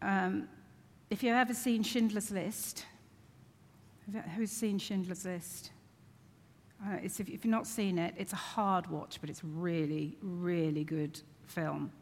Um, 0.00 0.48
if 1.10 1.22
you've 1.22 1.36
ever 1.36 1.54
seen 1.54 1.82
Schindler's 1.82 2.30
List, 2.30 2.86
who's 4.36 4.50
seen 4.50 4.78
Schindler's 4.78 5.24
List? 5.24 5.70
Uh, 6.84 6.96
if, 7.02 7.20
if 7.20 7.28
you've 7.28 7.44
not 7.44 7.66
seen 7.66 7.98
it, 7.98 8.14
it's 8.16 8.32
a 8.32 8.36
hard 8.36 8.86
watch, 8.88 9.20
but 9.20 9.30
it's 9.30 9.44
really, 9.44 10.16
really 10.20 10.84
good 10.84 11.20
film. 11.46 11.92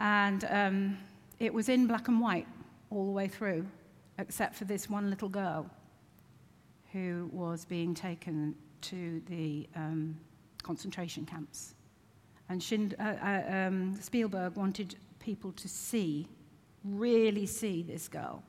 And 0.00 0.44
um, 0.50 0.98
it 1.40 1.54
was 1.54 1.68
in 1.68 1.86
black 1.86 2.08
and 2.08 2.20
white 2.20 2.46
all 2.90 3.06
the 3.06 3.12
way 3.12 3.28
through, 3.28 3.66
except 4.18 4.54
for 4.54 4.66
this 4.66 4.90
one 4.90 5.08
little 5.08 5.28
girl 5.28 5.70
who 6.96 7.28
was 7.30 7.66
being 7.66 7.94
taken 7.94 8.54
to 8.80 9.20
the 9.26 9.68
um, 9.76 10.16
concentration 10.62 11.26
camps. 11.26 11.74
And 12.48 12.60
Schind- 12.60 12.94
uh, 12.98 13.16
uh, 13.22 13.66
um, 13.66 13.96
Spielberg 14.00 14.56
wanted 14.56 14.96
people 15.18 15.52
to 15.52 15.68
see 15.68 16.26
really 16.84 17.46
see 17.46 17.82
this 17.82 18.08
girl. 18.08 18.42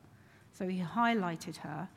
So 0.54 0.68
he 0.68 0.80
highlighted 0.80 1.58
her. 1.58 1.90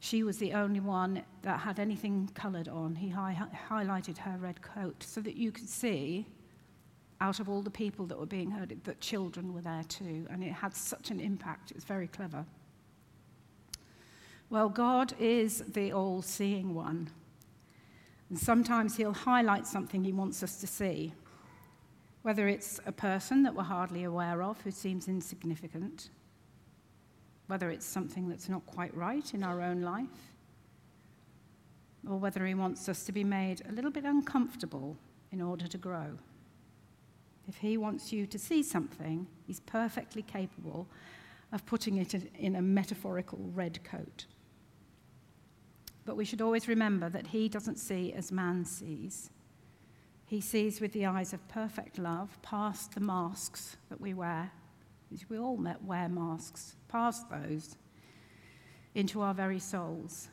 She 0.00 0.24
was 0.24 0.36
the 0.38 0.52
only 0.52 0.80
one 0.80 1.22
that 1.42 1.60
had 1.60 1.78
anything 1.78 2.28
coloured 2.34 2.68
on. 2.68 2.96
He 2.96 3.08
hi- 3.08 3.48
highlighted 3.70 4.18
her 4.18 4.36
red 4.38 4.60
coat 4.60 5.02
so 5.02 5.20
that 5.20 5.36
you 5.36 5.52
could 5.52 5.68
see, 5.68 6.26
out 7.20 7.38
of 7.40 7.48
all 7.48 7.62
the 7.62 7.70
people 7.70 8.04
that 8.06 8.18
were 8.18 8.26
being 8.26 8.50
heard, 8.50 8.76
that 8.84 9.00
children 9.00 9.54
were 9.54 9.62
there 9.62 9.84
too. 9.88 10.26
And 10.28 10.42
it 10.42 10.52
had 10.52 10.74
such 10.74 11.10
an 11.10 11.20
impact. 11.20 11.70
It 11.70 11.76
was 11.76 11.84
very 11.84 12.08
clever. 12.08 12.44
Well, 14.52 14.68
God 14.68 15.14
is 15.18 15.60
the 15.66 15.94
all 15.94 16.20
seeing 16.20 16.74
one. 16.74 17.08
And 18.28 18.38
sometimes 18.38 18.94
He'll 18.94 19.14
highlight 19.14 19.66
something 19.66 20.04
He 20.04 20.12
wants 20.12 20.42
us 20.42 20.60
to 20.60 20.66
see 20.66 21.14
whether 22.20 22.46
it's 22.48 22.78
a 22.84 22.92
person 22.92 23.42
that 23.44 23.54
we're 23.54 23.62
hardly 23.62 24.04
aware 24.04 24.42
of 24.42 24.60
who 24.60 24.70
seems 24.70 25.08
insignificant, 25.08 26.10
whether 27.46 27.70
it's 27.70 27.86
something 27.86 28.28
that's 28.28 28.50
not 28.50 28.66
quite 28.66 28.94
right 28.94 29.32
in 29.32 29.42
our 29.42 29.62
own 29.62 29.80
life, 29.80 30.34
or 32.06 32.18
whether 32.18 32.44
he 32.44 32.54
wants 32.54 32.90
us 32.90 33.04
to 33.04 33.10
be 33.12 33.24
made 33.24 33.62
a 33.66 33.72
little 33.72 33.90
bit 33.90 34.04
uncomfortable 34.04 34.98
in 35.32 35.40
order 35.40 35.66
to 35.66 35.78
grow. 35.78 36.18
If 37.48 37.56
he 37.56 37.78
wants 37.78 38.12
you 38.12 38.26
to 38.26 38.38
see 38.38 38.62
something, 38.62 39.26
he's 39.46 39.60
perfectly 39.60 40.22
capable 40.22 40.86
of 41.52 41.64
putting 41.64 41.96
it 41.96 42.14
in 42.38 42.56
a 42.56 42.62
metaphorical 42.62 43.50
red 43.54 43.82
coat. 43.82 44.26
But 46.04 46.16
we 46.16 46.24
should 46.24 46.42
always 46.42 46.68
remember 46.68 47.08
that 47.08 47.28
he 47.28 47.48
doesn't 47.48 47.78
see 47.78 48.12
as 48.12 48.32
man 48.32 48.64
sees. 48.64 49.30
He 50.26 50.40
sees 50.40 50.80
with 50.80 50.92
the 50.92 51.06
eyes 51.06 51.32
of 51.32 51.46
perfect 51.48 51.98
love 51.98 52.40
past 52.42 52.94
the 52.94 53.00
masks 53.00 53.76
that 53.88 54.00
we 54.00 54.14
wear. 54.14 54.50
We 55.28 55.38
all 55.38 55.58
wear 55.82 56.08
masks, 56.08 56.74
past 56.88 57.28
those, 57.28 57.76
into 58.94 59.20
our 59.20 59.34
very 59.34 59.58
souls. 59.58 60.28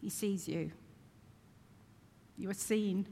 He 0.00 0.08
sees 0.08 0.48
you. 0.48 0.70
You 2.36 2.50
are 2.50 2.54
seen. 2.54 3.06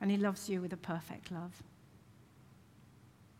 And 0.00 0.10
He 0.10 0.18
loves 0.18 0.48
you 0.50 0.60
with 0.60 0.74
a 0.74 0.76
perfect 0.76 1.30
love. 1.32 1.62